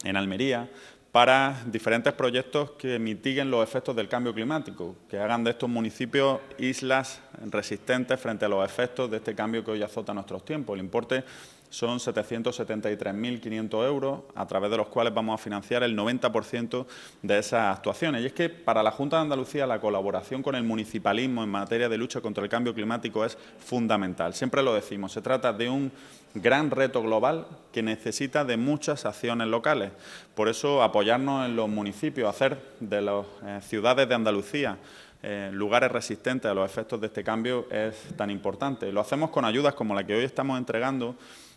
en 0.03 0.17
Almería 0.17 0.69
para 1.11 1.63
diferentes 1.65 2.13
proyectos 2.13 2.71
que 2.71 2.99
mitiguen 2.99 3.49
los 3.49 3.63
efectos 3.63 3.95
del 3.95 4.07
cambio 4.07 4.33
climático, 4.33 4.95
que 5.09 5.17
hagan 5.17 5.43
de 5.43 5.51
estos 5.51 5.67
municipios 5.69 6.39
islas 6.59 7.21
resistentes 7.45 8.19
frente 8.19 8.45
a 8.45 8.49
los 8.49 8.65
efectos 8.65 9.09
de 9.09 9.17
este 9.17 9.35
cambio 9.35 9.63
que 9.63 9.71
hoy 9.71 9.83
azota 9.83 10.13
nuestros 10.13 10.43
tiempos. 10.43 10.75
El 10.75 10.83
importe 10.83 11.23
son 11.69 11.99
773.500 11.99 13.85
euros, 13.85 14.21
a 14.35 14.47
través 14.47 14.71
de 14.71 14.77
los 14.77 14.87
cuales 14.87 15.13
vamos 15.13 15.39
a 15.39 15.43
financiar 15.43 15.83
el 15.83 15.95
90% 15.95 16.85
de 17.21 17.37
esas 17.37 17.77
actuaciones. 17.77 18.23
Y 18.23 18.27
es 18.27 18.33
que 18.33 18.49
para 18.49 18.81
la 18.81 18.91
Junta 18.91 19.17
de 19.17 19.23
Andalucía 19.23 19.67
la 19.67 19.79
colaboración 19.79 20.41
con 20.41 20.55
el 20.55 20.63
municipalismo 20.63 21.43
en 21.43 21.49
materia 21.49 21.87
de 21.87 21.97
lucha 21.97 22.21
contra 22.21 22.43
el 22.43 22.49
cambio 22.49 22.73
climático 22.73 23.23
es 23.23 23.37
fundamental. 23.59 24.33
Siempre 24.33 24.63
lo 24.63 24.73
decimos, 24.73 25.11
se 25.11 25.21
trata 25.21 25.53
de 25.53 25.69
un 25.69 25.91
gran 26.33 26.71
reto 26.71 27.01
global 27.01 27.47
que 27.71 27.83
necesita 27.83 28.45
de 28.45 28.57
muchas 28.57 29.05
acciones 29.05 29.47
locales. 29.47 29.91
Por 30.35 30.47
eso 30.47 30.81
apoyarnos 30.81 31.45
en 31.45 31.55
los 31.55 31.69
municipios, 31.69 32.29
hacer 32.29 32.59
de 32.79 33.01
las 33.01 33.25
eh, 33.43 33.59
ciudades 33.61 34.07
de 34.07 34.15
Andalucía 34.15 34.77
eh, 35.21 35.49
lugares 35.51 35.91
resistentes 35.91 36.49
a 36.49 36.53
los 36.53 36.69
efectos 36.69 37.01
de 37.01 37.07
este 37.07 37.23
cambio 37.23 37.67
es 37.69 38.15
tan 38.15 38.29
importante. 38.29 38.91
Lo 38.91 39.01
hacemos 39.01 39.29
con 39.29 39.45
ayudas 39.45 39.73
como 39.73 39.93
la 39.93 40.05
que 40.05 40.15
hoy 40.15 40.23
estamos 40.23 40.57
entregando 40.57 41.15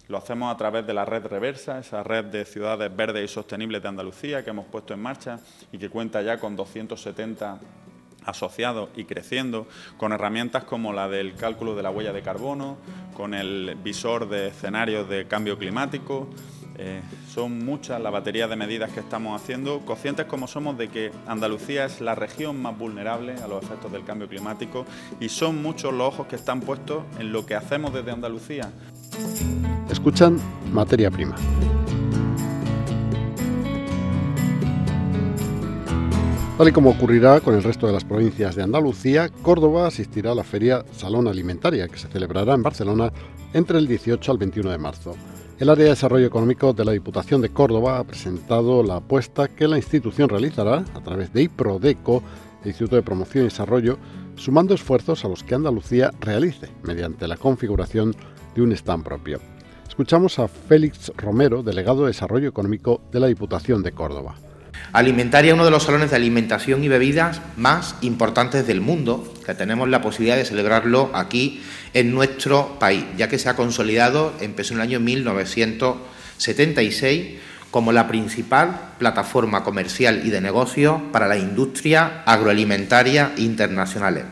lo 0.08 0.18
hacemos 0.18 0.52
a 0.52 0.56
través 0.56 0.86
de 0.86 0.94
la 0.94 1.04
red 1.04 1.24
Reversa, 1.24 1.78
esa 1.78 2.02
red 2.02 2.24
de 2.26 2.44
ciudades 2.44 2.94
verdes 2.94 3.30
y 3.30 3.32
sostenibles 3.32 3.82
de 3.82 3.88
Andalucía 3.88 4.42
que 4.42 4.50
hemos 4.50 4.66
puesto 4.66 4.92
en 4.92 5.00
marcha 5.00 5.38
y 5.70 5.78
que 5.78 5.88
cuenta 5.88 6.20
ya 6.22 6.38
con 6.38 6.56
270 6.56 7.60
asociados 8.24 8.90
y 8.96 9.04
creciendo, 9.04 9.66
con 9.96 10.12
herramientas 10.12 10.64
como 10.64 10.92
la 10.92 11.08
del 11.08 11.34
cálculo 11.34 11.74
de 11.74 11.82
la 11.82 11.90
huella 11.90 12.12
de 12.12 12.22
carbono, 12.22 12.76
con 13.14 13.32
el 13.34 13.76
visor 13.82 14.28
de 14.28 14.48
escenarios 14.48 15.08
de 15.08 15.26
cambio 15.26 15.56
climático. 15.56 16.28
Eh, 16.78 17.02
son 17.28 17.64
muchas 17.64 18.00
la 18.00 18.10
batería 18.10 18.48
de 18.48 18.56
medidas 18.56 18.90
que 18.92 19.00
estamos 19.00 19.40
haciendo, 19.40 19.80
conscientes 19.80 20.26
como 20.26 20.46
somos 20.46 20.78
de 20.78 20.88
que 20.88 21.12
Andalucía 21.26 21.84
es 21.84 22.00
la 22.00 22.14
región 22.14 22.60
más 22.60 22.76
vulnerable 22.76 23.34
a 23.34 23.48
los 23.48 23.62
efectos 23.62 23.92
del 23.92 24.04
cambio 24.04 24.28
climático 24.28 24.86
y 25.20 25.28
son 25.28 25.62
muchos 25.62 25.92
los 25.92 26.08
ojos 26.08 26.26
que 26.26 26.36
están 26.36 26.60
puestos 26.60 27.04
en 27.18 27.32
lo 27.32 27.44
que 27.44 27.54
hacemos 27.54 27.92
desde 27.92 28.10
Andalucía. 28.10 28.70
Escuchan 29.90 30.38
Materia 30.72 31.10
Prima. 31.10 31.36
Tal 36.58 36.68
y 36.68 36.72
como 36.72 36.90
ocurrirá 36.90 37.40
con 37.40 37.54
el 37.54 37.62
resto 37.62 37.86
de 37.86 37.92
las 37.92 38.04
provincias 38.04 38.54
de 38.54 38.62
Andalucía, 38.62 39.30
Córdoba 39.42 39.88
asistirá 39.88 40.32
a 40.32 40.34
la 40.34 40.44
feria 40.44 40.84
Salón 40.92 41.26
Alimentaria, 41.26 41.88
que 41.88 41.98
se 41.98 42.08
celebrará 42.08 42.54
en 42.54 42.62
Barcelona 42.62 43.12
entre 43.52 43.78
el 43.78 43.88
18 43.88 44.30
al 44.30 44.38
21 44.38 44.70
de 44.70 44.78
marzo. 44.78 45.16
El 45.58 45.68
área 45.68 45.84
de 45.84 45.90
desarrollo 45.90 46.26
económico 46.26 46.72
de 46.72 46.84
la 46.84 46.92
Diputación 46.92 47.40
de 47.40 47.50
Córdoba 47.50 47.98
ha 47.98 48.04
presentado 48.04 48.82
la 48.82 48.96
apuesta 48.96 49.48
que 49.48 49.68
la 49.68 49.76
institución 49.76 50.28
realizará 50.28 50.84
a 50.94 51.00
través 51.00 51.32
de 51.32 51.42
IPRODECO, 51.42 52.22
el 52.62 52.68
Instituto 52.68 52.96
de 52.96 53.02
Promoción 53.02 53.44
y 53.44 53.48
Desarrollo, 53.48 53.98
sumando 54.34 54.74
esfuerzos 54.74 55.24
a 55.24 55.28
los 55.28 55.44
que 55.44 55.54
Andalucía 55.54 56.10
realice 56.20 56.68
mediante 56.82 57.28
la 57.28 57.36
configuración 57.36 58.16
de 58.54 58.62
un 58.62 58.72
stand 58.72 59.04
propio. 59.04 59.40
Escuchamos 59.88 60.38
a 60.38 60.48
Félix 60.48 61.12
Romero, 61.16 61.62
delegado 61.62 62.02
de 62.02 62.08
Desarrollo 62.08 62.48
Económico 62.48 63.00
de 63.12 63.20
la 63.20 63.26
Diputación 63.28 63.82
de 63.82 63.92
Córdoba. 63.92 64.34
Alimentaria 64.92 65.52
es 65.52 65.54
uno 65.54 65.64
de 65.64 65.70
los 65.70 65.84
salones 65.84 66.10
de 66.10 66.16
alimentación 66.16 66.84
y 66.84 66.88
bebidas 66.88 67.40
más 67.56 67.94
importantes 68.02 68.66
del 68.66 68.82
mundo, 68.82 69.32
que 69.46 69.54
tenemos 69.54 69.88
la 69.88 70.02
posibilidad 70.02 70.36
de 70.36 70.44
celebrarlo 70.44 71.10
aquí 71.14 71.62
en 71.94 72.12
nuestro 72.12 72.78
país, 72.78 73.02
ya 73.16 73.28
que 73.28 73.38
se 73.38 73.48
ha 73.48 73.56
consolidado, 73.56 74.34
empezó 74.40 74.74
en 74.74 74.80
el 74.80 74.88
año 74.88 75.00
1976 75.00 77.38
como 77.70 77.92
la 77.92 78.06
principal 78.06 78.92
plataforma 78.98 79.64
comercial 79.64 80.26
y 80.26 80.30
de 80.30 80.42
negocio 80.42 81.00
para 81.10 81.26
la 81.26 81.38
industria 81.38 82.22
agroalimentaria 82.26 83.32
internacionales. 83.38 84.24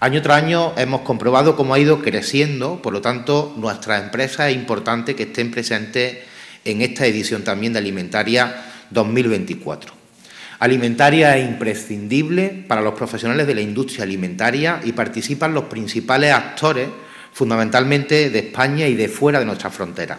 Año 0.00 0.20
tras 0.20 0.42
año 0.42 0.74
hemos 0.76 1.00
comprobado 1.00 1.56
cómo 1.56 1.72
ha 1.72 1.78
ido 1.78 2.02
creciendo, 2.02 2.82
por 2.82 2.92
lo 2.92 3.00
tanto, 3.00 3.54
nuestras 3.56 4.02
empresas 4.02 4.50
es 4.50 4.56
importante 4.56 5.16
que 5.16 5.22
estén 5.22 5.50
presentes 5.50 6.18
en 6.66 6.82
esta 6.82 7.06
edición 7.06 7.42
también 7.42 7.72
de 7.72 7.78
Alimentaria 7.78 8.54
2024. 8.90 9.92
Alimentaria 10.60 11.36
es 11.36 11.48
imprescindible 11.48 12.64
para 12.66 12.80
los 12.80 12.94
profesionales 12.94 13.46
de 13.46 13.54
la 13.54 13.60
industria 13.60 14.04
alimentaria 14.04 14.80
y 14.84 14.92
participan 14.92 15.52
los 15.52 15.64
principales 15.64 16.32
actores, 16.32 16.88
fundamentalmente 17.32 18.30
de 18.30 18.38
España 18.38 18.86
y 18.86 18.94
de 18.94 19.08
fuera 19.08 19.40
de 19.40 19.46
nuestras 19.46 19.74
fronteras. 19.74 20.18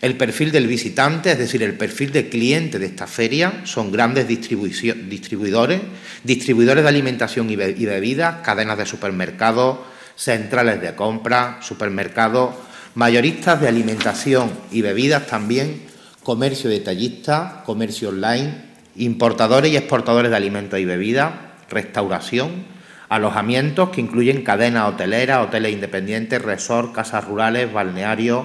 El 0.00 0.16
perfil 0.16 0.52
del 0.52 0.66
visitante, 0.66 1.32
es 1.32 1.38
decir, 1.38 1.62
el 1.62 1.74
perfil 1.74 2.12
de 2.12 2.28
cliente 2.28 2.78
de 2.78 2.86
esta 2.86 3.06
feria, 3.06 3.62
son 3.64 3.90
grandes 3.90 4.28
distribuidores, 4.28 5.80
distribuidores 6.22 6.82
de 6.84 6.88
alimentación 6.88 7.50
y 7.50 7.56
bebidas, 7.56 8.36
cadenas 8.42 8.78
de 8.78 8.86
supermercados, 8.86 9.78
centrales 10.14 10.80
de 10.80 10.94
compra, 10.94 11.58
supermercados, 11.62 12.54
mayoristas 12.94 13.60
de 13.60 13.68
alimentación 13.68 14.50
y 14.70 14.82
bebidas 14.82 15.26
también, 15.26 15.82
comercio 16.26 16.68
detallista, 16.68 17.62
comercio 17.64 18.08
online, 18.08 18.52
importadores 18.96 19.70
y 19.70 19.76
exportadores 19.76 20.28
de 20.28 20.36
alimentos 20.36 20.80
y 20.80 20.84
bebidas, 20.84 21.32
restauración, 21.70 22.64
alojamientos 23.08 23.90
que 23.90 24.00
incluyen 24.00 24.42
cadenas 24.42 24.92
hoteleras, 24.92 25.46
hoteles 25.46 25.72
independientes, 25.72 26.42
resorts, 26.42 26.92
casas 26.92 27.24
rurales, 27.26 27.72
balnearios, 27.72 28.44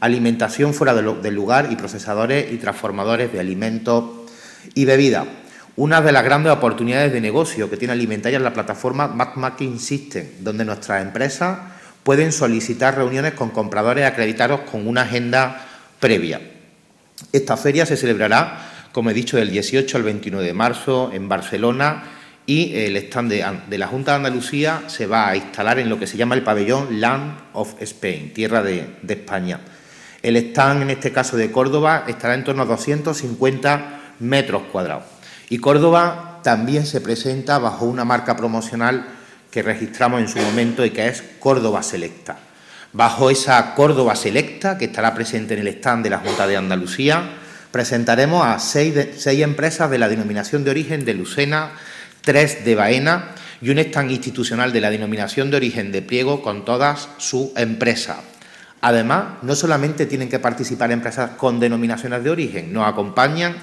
alimentación 0.00 0.74
fuera 0.74 0.92
del 0.92 1.34
lugar 1.34 1.68
y 1.70 1.76
procesadores 1.76 2.52
y 2.52 2.58
transformadores 2.58 3.32
de 3.32 3.40
alimentos 3.40 4.04
y 4.74 4.84
bebidas. 4.84 5.26
Una 5.76 6.02
de 6.02 6.12
las 6.12 6.24
grandes 6.24 6.52
oportunidades 6.52 7.14
de 7.14 7.22
negocio 7.22 7.70
que 7.70 7.78
tiene 7.78 7.92
Alimentaria 7.92 8.36
es 8.36 8.44
la 8.44 8.52
plataforma 8.52 9.08
MacMacking 9.08 9.80
System, 9.80 10.26
donde 10.40 10.66
nuestras 10.66 11.00
empresas 11.00 11.60
pueden 12.02 12.30
solicitar 12.30 12.94
reuniones 12.94 13.32
con 13.32 13.48
compradores 13.48 14.04
acreditados 14.04 14.60
con 14.70 14.86
una 14.86 15.00
agenda 15.00 15.66
previa. 15.98 16.51
Esta 17.32 17.56
feria 17.56 17.86
se 17.86 17.96
celebrará 17.96 18.72
como 18.92 19.10
he 19.10 19.14
dicho, 19.14 19.38
del 19.38 19.50
18 19.50 19.96
al 19.96 20.02
29 20.04 20.46
de 20.46 20.52
marzo 20.52 21.10
en 21.12 21.28
Barcelona 21.28 22.04
y 22.44 22.74
el 22.74 22.96
stand 22.96 23.32
de, 23.32 23.78
la 23.78 23.86
Junta 23.86 24.12
de 24.12 24.16
Andalucía 24.18 24.82
se 24.88 25.06
va 25.06 25.28
a 25.28 25.36
instalar 25.36 25.78
en 25.78 25.88
lo 25.88 25.98
que 25.98 26.06
se 26.06 26.16
llama 26.16 26.34
el 26.34 26.42
pabellón 26.42 27.00
Land 27.00 27.38
of 27.54 27.80
Spain, 27.80 28.32
tierra 28.34 28.62
de, 28.62 28.96
de 29.02 29.14
España. 29.14 29.60
El 30.22 30.36
stand, 30.36 30.82
en 30.82 30.90
este 30.90 31.10
caso 31.10 31.36
de 31.36 31.50
Córdoba, 31.50 32.04
estará 32.06 32.34
en 32.34 32.44
torno 32.44 32.62
a 32.62 32.66
250 32.66 34.00
metros 34.20 34.62
cuadrados. 34.70 35.04
Y 35.48 35.58
Córdoba 35.58 36.40
también 36.42 36.86
se 36.86 37.00
presenta 37.00 37.58
bajo 37.58 37.86
una 37.86 38.04
marca 38.04 38.36
promocional 38.36 39.06
que 39.50 39.62
registramos 39.62 40.20
en 40.20 40.28
su 40.28 40.38
momento 40.38 40.84
y 40.84 40.90
que 40.90 41.08
es 41.08 41.22
Córdoba 41.40 41.82
Selecta. 41.82 42.38
Bajo 42.94 43.30
esa 43.30 43.74
Córdoba 43.74 44.14
Selecta, 44.16 44.76
que 44.76 44.84
estará 44.84 45.14
presente 45.14 45.54
en 45.54 45.60
el 45.60 45.68
stand 45.68 46.04
de 46.04 46.10
la 46.10 46.18
Junta 46.18 46.46
de 46.46 46.58
Andalucía, 46.58 47.22
presentaremos 47.70 48.44
a 48.44 48.58
seis, 48.58 48.94
empresas 49.26 49.90
de 49.90 49.96
la 49.96 50.10
denominación 50.10 50.62
de 50.62 50.72
origen 50.72 51.06
de 51.06 51.14
Lucena, 51.14 51.72
tres 52.20 52.66
de 52.66 52.74
Baena 52.74 53.30
y 53.62 53.70
un 53.70 53.78
stand 53.78 54.10
institucional 54.10 54.74
de 54.74 54.82
la 54.82 54.90
denominación 54.90 55.50
de 55.50 55.56
origen 55.56 55.90
de 55.90 56.02
Pliego 56.02 56.42
con 56.42 56.66
todas 56.66 57.08
sus 57.16 57.56
empresas. 57.56 58.18
Además, 58.82 59.38
no 59.40 59.54
solamente 59.54 60.04
tienen 60.04 60.28
que 60.28 60.38
participar 60.38 60.92
empresas 60.92 61.30
con 61.38 61.60
denominaciones 61.60 62.22
de 62.22 62.28
origen, 62.28 62.74
nos 62.74 62.86
acompañan 62.86 63.56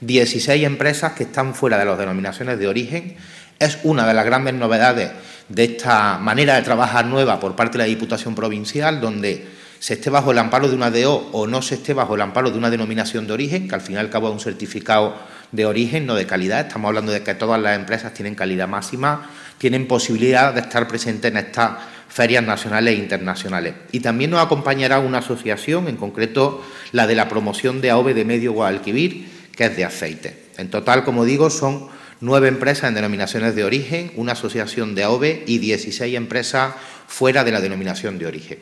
16 0.00 0.62
empresas 0.62 1.14
que 1.14 1.24
están 1.24 1.56
fuera 1.56 1.76
de 1.76 1.86
las 1.86 1.98
denominaciones 1.98 2.56
de 2.58 2.68
origen. 2.68 3.16
Es 3.58 3.78
una 3.82 4.06
de 4.06 4.14
las 4.14 4.26
grandes 4.26 4.54
novedades 4.54 5.10
de 5.48 5.64
esta 5.64 6.18
manera 6.18 6.56
de 6.56 6.62
trabajar 6.62 7.06
nueva 7.06 7.38
por 7.38 7.54
parte 7.54 7.78
de 7.78 7.84
la 7.84 7.88
Diputación 7.88 8.34
Provincial, 8.34 9.00
donde 9.00 9.46
se 9.78 9.94
esté 9.94 10.10
bajo 10.10 10.32
el 10.32 10.38
amparo 10.38 10.68
de 10.68 10.74
una 10.74 10.90
DO 10.90 11.30
o 11.32 11.46
no 11.46 11.62
se 11.62 11.76
esté 11.76 11.94
bajo 11.94 12.14
el 12.14 12.20
amparo 12.22 12.50
de 12.50 12.58
una 12.58 12.70
denominación 12.70 13.26
de 13.26 13.32
origen, 13.32 13.68
que 13.68 13.74
al 13.74 13.80
final 13.80 14.02
y 14.02 14.06
al 14.06 14.10
cabo 14.10 14.28
es 14.28 14.34
un 14.34 14.40
certificado 14.40 15.14
de 15.52 15.66
origen, 15.66 16.06
no 16.06 16.14
de 16.14 16.26
calidad. 16.26 16.66
Estamos 16.66 16.88
hablando 16.88 17.12
de 17.12 17.22
que 17.22 17.34
todas 17.34 17.60
las 17.60 17.76
empresas 17.76 18.12
tienen 18.14 18.34
calidad 18.34 18.68
máxima, 18.68 19.30
tienen 19.58 19.86
posibilidad 19.86 20.52
de 20.52 20.60
estar 20.60 20.88
presentes 20.88 21.30
en 21.30 21.36
estas 21.36 21.72
ferias 22.08 22.44
nacionales 22.44 22.94
e 22.94 22.98
internacionales. 22.98 23.74
Y 23.92 24.00
también 24.00 24.30
nos 24.30 24.44
acompañará 24.44 24.98
una 24.98 25.18
asociación, 25.18 25.88
en 25.88 25.96
concreto 25.96 26.64
la 26.92 27.06
de 27.06 27.14
la 27.14 27.28
promoción 27.28 27.80
de 27.80 27.90
AOVE 27.90 28.14
de 28.14 28.24
Medio 28.24 28.52
Guadalquivir, 28.52 29.28
que 29.54 29.66
es 29.66 29.76
de 29.76 29.84
aceite. 29.84 30.46
En 30.56 30.70
total, 30.70 31.04
como 31.04 31.24
digo, 31.24 31.50
son 31.50 31.88
nueve 32.20 32.48
empresas 32.48 32.88
en 32.88 32.94
denominaciones 32.94 33.54
de 33.54 33.64
origen, 33.64 34.12
una 34.16 34.32
asociación 34.32 34.94
de 34.94 35.04
AOVE 35.04 35.44
y 35.46 35.58
16 35.58 36.14
empresas 36.16 36.74
fuera 37.06 37.44
de 37.44 37.52
la 37.52 37.60
denominación 37.60 38.18
de 38.18 38.26
origen. 38.26 38.58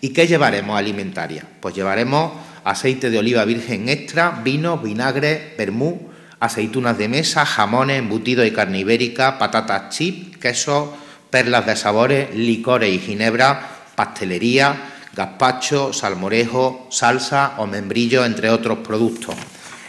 ¿Y 0.00 0.10
qué 0.10 0.26
llevaremos 0.26 0.78
alimentaria? 0.78 1.46
Pues 1.60 1.74
llevaremos 1.74 2.32
aceite 2.64 3.10
de 3.10 3.18
oliva 3.18 3.44
virgen 3.44 3.88
extra, 3.88 4.40
vino, 4.42 4.78
vinagre, 4.78 5.54
vermú, 5.56 6.10
aceitunas 6.40 6.98
de 6.98 7.08
mesa, 7.08 7.46
jamones, 7.46 7.98
embutidos 7.98 8.46
y 8.46 8.50
carne 8.50 8.80
ibérica, 8.80 9.38
patatas 9.38 9.90
chip, 9.90 10.36
queso, 10.36 10.96
perlas 11.30 11.66
de 11.66 11.76
sabores, 11.76 12.34
licores 12.34 12.92
y 12.92 12.98
ginebra, 12.98 13.68
pastelería, 13.94 14.92
gazpacho, 15.14 15.92
salmorejo, 15.92 16.88
salsa 16.90 17.54
o 17.58 17.66
membrillo, 17.66 18.24
entre 18.24 18.50
otros 18.50 18.78
productos. 18.78 19.34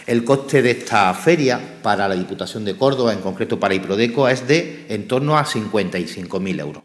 El 0.06 0.24
coste 0.24 0.62
de 0.62 0.70
esta 0.70 1.12
feria 1.16 1.60
para 1.82 2.08
la 2.08 2.14
Diputación 2.14 2.64
de 2.64 2.78
Córdoba, 2.78 3.12
en 3.12 3.22
concreto 3.22 3.60
para 3.60 3.74
Iprodeco, 3.74 4.30
es 4.30 4.48
de 4.48 4.86
en 4.88 5.08
torno 5.08 5.36
a 5.36 5.46
55.000 5.46 6.60
euros. 6.60 6.84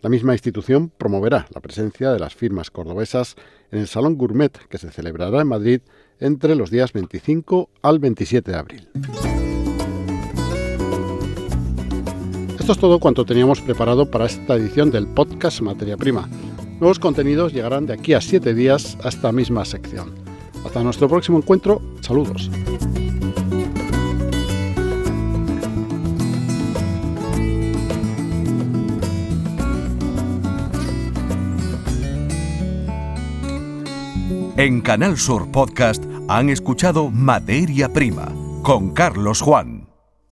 La 0.00 0.08
misma 0.08 0.32
institución 0.32 0.90
promoverá 0.96 1.46
la 1.54 1.60
presencia 1.60 2.10
de 2.10 2.18
las 2.18 2.34
firmas 2.34 2.70
cordobesas 2.70 3.36
en 3.70 3.80
el 3.80 3.86
Salón 3.86 4.16
Gourmet 4.16 4.52
que 4.68 4.78
se 4.78 4.90
celebrará 4.90 5.42
en 5.42 5.48
Madrid 5.48 5.80
entre 6.20 6.54
los 6.54 6.70
días 6.70 6.94
25 6.94 7.68
al 7.82 7.98
27 7.98 8.50
de 8.50 8.56
abril. 8.56 8.88
Esto 12.58 12.72
es 12.72 12.78
todo 12.78 12.98
cuanto 12.98 13.26
teníamos 13.26 13.60
preparado 13.60 14.10
para 14.10 14.24
esta 14.24 14.54
edición 14.54 14.90
del 14.90 15.06
podcast 15.06 15.60
Materia 15.60 15.98
Prima. 15.98 16.30
Nuevos 16.80 16.98
contenidos 16.98 17.52
llegarán 17.52 17.84
de 17.84 17.92
aquí 17.92 18.14
a 18.14 18.22
siete 18.22 18.54
días 18.54 18.96
a 19.04 19.10
esta 19.10 19.32
misma 19.32 19.66
sección. 19.66 20.33
Hasta 20.64 20.82
nuestro 20.82 21.08
próximo 21.08 21.38
encuentro, 21.38 21.80
saludos. 22.00 22.50
En 34.56 34.80
Canal 34.80 35.18
Sur 35.18 35.50
Podcast 35.50 36.04
han 36.28 36.48
escuchado 36.48 37.10
Materia 37.10 37.92
Prima 37.92 38.32
con 38.62 38.94
Carlos 38.94 39.40
Juan. 39.40 39.73